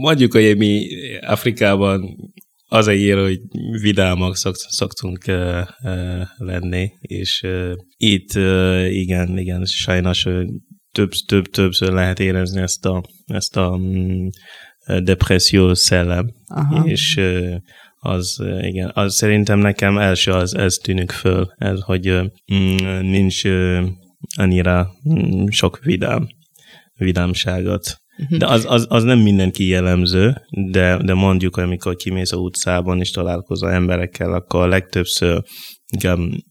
[0.00, 0.86] Mondjuk, hogy mi
[1.20, 2.16] Afrikában
[2.68, 3.40] az egy ér, hogy
[3.80, 10.42] vidámak szoktunk uh, uh, lenni, és uh, itt uh, igen, igen, sajnos uh,
[10.92, 14.28] több, több, többször lehet érezni ezt a, ezt a um,
[15.02, 16.84] depresszió szellem, Aha.
[16.86, 17.54] és uh,
[18.08, 23.42] az igen, az szerintem nekem első az, ez tűnik föl, ez, hogy mm, nincs
[24.36, 26.26] annyira mm, sok vidám,
[26.94, 27.96] vidámságot.
[28.16, 28.38] Mhm.
[28.38, 30.36] De az, az, az nem mindenki jellemző,
[30.70, 35.42] de, de mondjuk, amikor kimész a utcában és találkozol emberekkel, akkor a legtöbbször
[35.90, 36.44] igen,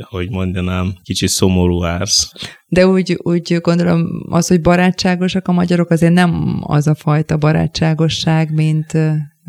[0.00, 2.32] hogy mondanám, kicsit szomorú ársz.
[2.66, 8.54] De úgy, úgy gondolom, az, hogy barátságosak a magyarok, azért nem az a fajta barátságosság,
[8.54, 8.92] mint,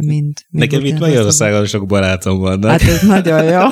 [0.06, 0.46] mint...
[0.50, 2.64] mint Nekem itt Magyarországon sok barátom van.
[2.64, 3.62] Hát ez nagyon jó.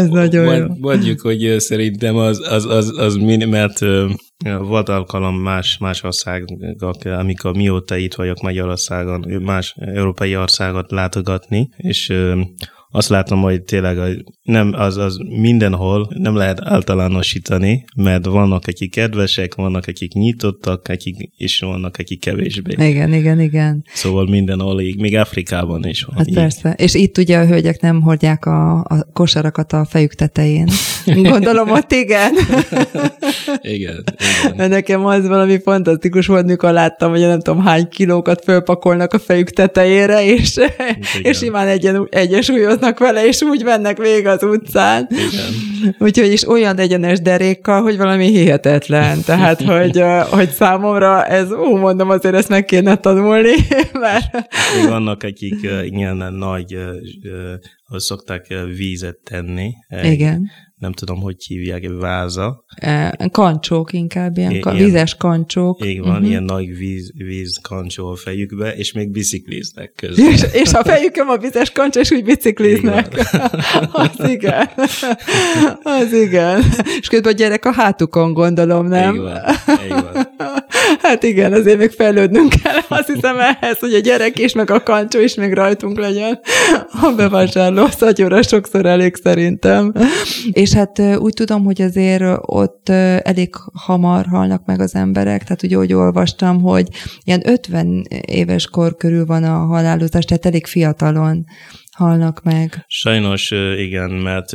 [0.00, 0.66] ez nagyon Mond, jó.
[0.78, 3.14] Mondjuk, hogy szerintem az, az, az, az
[3.48, 3.78] mert
[4.60, 6.48] volt alkalom más, más országok,
[7.04, 12.12] amikor mióta itt vagyok Magyarországon, más európai országot látogatni, és
[12.96, 19.54] azt látom, hogy tényleg nem, az, az mindenhol nem lehet általánosítani, mert vannak, akik kedvesek,
[19.54, 22.86] vannak, akik nyitottak, akik, és vannak, akik kevésbé.
[22.86, 23.84] Igen, igen, igen.
[23.94, 26.16] Szóval mindenhol így, még Afrikában is van.
[26.16, 26.34] Hát így.
[26.34, 26.72] persze.
[26.72, 30.68] És itt ugye a hölgyek nem hordják a, a kosarakat a fejük tetején.
[31.14, 32.34] Gondolom ott igen.
[33.60, 34.04] igen,
[34.52, 34.68] igen.
[34.70, 39.50] Nekem az valami fantasztikus volt, mikor láttam, hogy nem tudom hány kilókat fölpakolnak a fejük
[39.50, 40.56] tetejére, és,
[41.22, 45.06] és imán egyen, egyesúlyoznak vele, és úgy mennek végig az utcán.
[45.10, 45.94] Igen.
[45.98, 49.22] Úgyhogy is olyan egyenes derékkal, hogy valami hihetetlen.
[49.24, 53.54] Tehát, hogy, hogy számomra ez, ó, mondom, azért ezt meg kéne tanulni,
[54.00, 54.32] mert...
[54.76, 56.76] Még vannak, akik ilyen nagy,
[57.96, 59.72] szokták vízet tenni.
[60.02, 62.64] Igen nem tudom, hogy hívják, váza.
[63.30, 65.84] Kancsók inkább, ilyen, ilyen vízes kancsók.
[65.84, 66.28] Igen, van, uh-huh.
[66.28, 70.32] ilyen nagy víz, víz kancsó a fejükbe, és még bicikliznek közben.
[70.32, 73.14] És, és a fejükön a vízes kancsó, és úgy bicikliznek.
[73.92, 74.68] az igen.
[75.82, 76.62] az igen.
[77.00, 79.14] És közben a gyerek a hátukon, gondolom, nem?
[79.14, 79.42] Igen,
[79.84, 80.28] igen.
[81.02, 84.82] Hát igen, azért még fejlődnünk kell, azt hiszem ehhez, hogy a gyerek is, meg a
[84.82, 86.40] kancsó is még rajtunk legyen.
[87.02, 89.92] A bevásárló szatyóra sokszor elég szerintem.
[90.52, 95.76] És hát úgy tudom, hogy azért ott elég hamar halnak meg az emberek, tehát ugye,
[95.76, 96.86] hogy olvastam, hogy
[97.24, 101.44] ilyen 50 éves kor körül van a halálozás, tehát elég fiatalon
[101.96, 102.84] halnak meg.
[102.86, 104.50] Sajnos igen, mert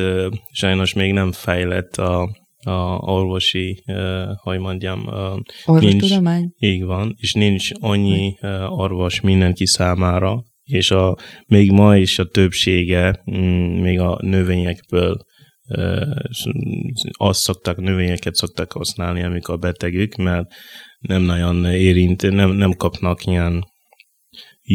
[0.51, 2.29] sajnos még nem fejlett a
[2.65, 6.53] a orvosi, uh, hogy mondjam, uh, Orvostudomány?
[6.57, 12.25] Így van, és nincs annyi uh, orvos mindenki számára, és a, még ma is a
[12.25, 15.17] többsége mm, még a növényekből
[15.67, 16.15] uh,
[17.17, 20.47] azt szoktak, növényeket szoktak használni, amikor betegük, mert
[20.99, 23.63] nem nagyon érint, nem, nem kapnak ilyen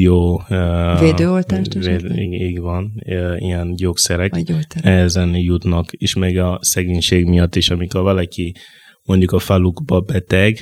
[0.01, 2.93] jó uh, védőoltást véd, így van,
[3.39, 4.43] ilyen gyógyszerek.
[4.83, 8.55] Ezen jutnak, és még a szegénység miatt is, amikor valaki
[9.03, 10.59] mondjuk a falukba beteg,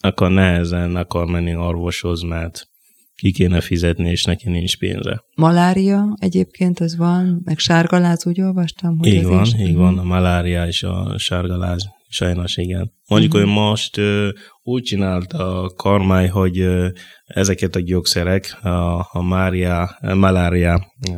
[0.00, 2.66] akkor nehezen akar menni orvoshoz, mert
[3.14, 5.24] ki kéne fizetni, és neki nincs pénze.
[5.34, 10.66] Malária egyébként az van, meg sárgaláz, úgy olvastam, hogy így van, így van, a malária
[10.66, 12.92] és a sárgaláz, sajnos igen.
[13.08, 14.28] Mondjuk, hogy most uh,
[14.62, 16.86] úgy csinálta a kormány, hogy uh,
[17.24, 21.16] ezeket a gyógyszerek, a, a mária, a malária uh,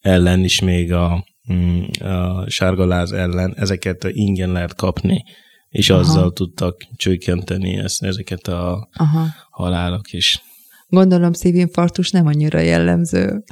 [0.00, 5.24] ellen is még a, um, a sárgaláz ellen, ezeket ingyen lehet kapni
[5.70, 6.00] és Aha.
[6.00, 9.26] azzal tudtak csökkenteni ezt, ezeket a Aha.
[9.50, 10.42] halálok is.
[10.88, 13.44] Gondolom szívinfarktus nem annyira jellemző.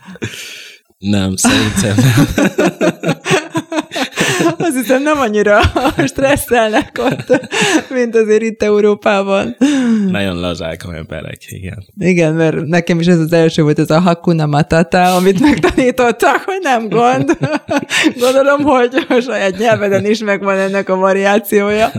[0.98, 2.26] Nem, szerintem nem.
[4.88, 5.60] Hiszem nem annyira
[6.12, 7.48] stresszelnek ott,
[7.90, 9.56] mint azért itt Európában.
[10.10, 11.84] Nagyon lazák a emberek, igen.
[11.98, 16.58] Igen, mert nekem is ez az első volt, ez a Hakuna Matata, amit megtanítottak, hogy
[16.62, 17.38] nem gond.
[18.24, 21.90] Gondolom, hogy a saját nyelveden is megvan ennek a variációja.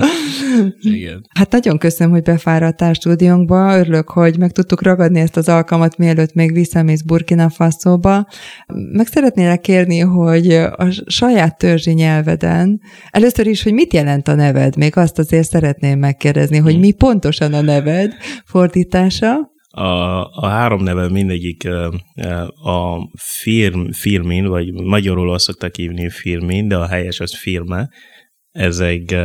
[0.80, 1.26] Igen.
[1.34, 3.78] Hát nagyon köszönöm, hogy befáradtál stúdiónkba.
[3.78, 8.28] Örülök, hogy meg tudtuk ragadni ezt az alkalmat, mielőtt még visszamész Burkina Faso-ba.
[8.92, 12.79] Meg szeretnélek kérni, hogy a saját törzsi nyelveden,
[13.10, 14.78] először is, hogy mit jelent a neved?
[14.78, 16.82] Még azt azért szeretném megkérdezni, hogy hmm.
[16.82, 18.14] mi pontosan a neved
[18.46, 19.36] fordítása?
[19.72, 21.68] A, a három neve mindegyik
[22.64, 27.90] a firm, firmin, vagy magyarul azt szokták hívni firmin, de a helyes az firme,
[28.52, 29.16] ezek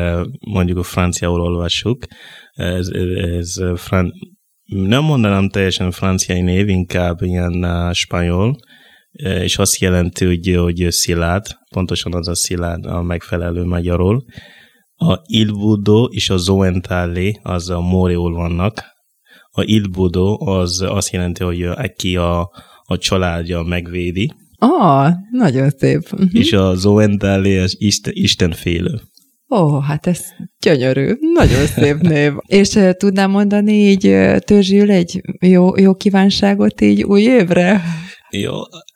[0.51, 2.07] mondjuk a franciául olvassuk,
[2.53, 2.89] ez,
[3.37, 4.13] ez fran-
[4.65, 8.57] nem mondanám teljesen franciai név, inkább ilyen uh, spanyol,
[9.23, 14.25] és azt jelenti, hogy, hogy szilárd, pontosan az a szilárd a megfelelő magyarul.
[14.97, 18.83] A Ilbudo és a Zoentale az a Moreol vannak.
[19.51, 22.51] A Ilbudo az azt jelenti, hogy aki a,
[22.83, 24.33] a családja megvédi.
[24.59, 26.03] Ah, nagyon szép.
[26.12, 26.29] Uh-huh.
[26.33, 29.01] És a Zoentale az Isten, Istenfélő.
[29.51, 30.25] Ó, oh, hát ez
[30.59, 32.33] gyönyörű, nagyon szép név.
[32.61, 37.83] És uh, tudnám mondani így uh, törzsül egy jó, jó kívánságot így új évre?
[38.31, 38.53] Jó,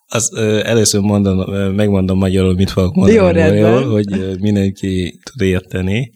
[0.09, 5.21] az, uh, először mondom, uh, megmondom magyarul, mit fogok mondani Jó, magyarul, hogy uh, mindenki
[5.23, 6.13] tud érteni.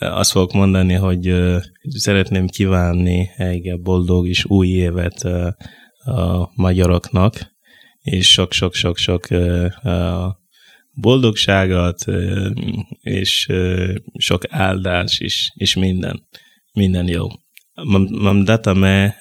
[0.00, 1.56] Uh, azt fogok mondani, hogy uh,
[1.88, 5.46] szeretném kívánni egy boldog és új évet uh,
[6.16, 7.52] a magyaroknak,
[8.02, 10.24] és sok-sok-sok-sok uh, uh,
[10.94, 12.04] boldogságot,
[13.00, 13.48] és
[14.18, 16.26] sok áldás is, és minden,
[16.72, 17.26] minden jó.
[18.10, 19.16] Mam data me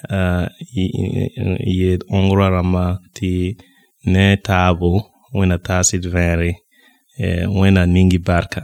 [1.58, 3.56] ied ongrarama ti
[4.06, 4.92] ne tabo
[5.34, 6.52] wena tasid vẽere
[7.60, 8.62] wẽna ningi barka.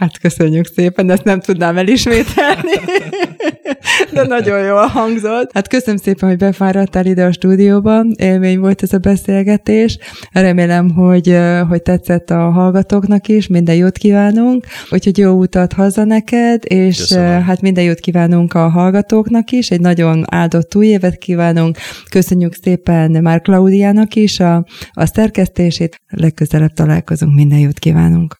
[0.00, 2.72] Hát köszönjük szépen, ezt nem tudnám elismételni.
[4.12, 5.50] De nagyon jól hangzott.
[5.52, 8.04] Hát köszönöm szépen, hogy befáradtál ide a stúdióba.
[8.16, 9.98] Élmény volt ez a beszélgetés.
[10.32, 11.38] Remélem, hogy,
[11.68, 13.46] hogy tetszett a hallgatóknak is.
[13.46, 14.66] Minden jót kívánunk.
[14.90, 17.42] Úgyhogy jó utat haza neked, és köszönöm.
[17.42, 19.70] hát minden jót kívánunk a hallgatóknak is.
[19.70, 21.76] Egy nagyon áldott új évet kívánunk.
[22.10, 26.00] Köszönjük szépen már Klaudiának is a, a szerkesztését.
[26.08, 27.34] Legközelebb találkozunk.
[27.34, 28.39] Minden jót kívánunk.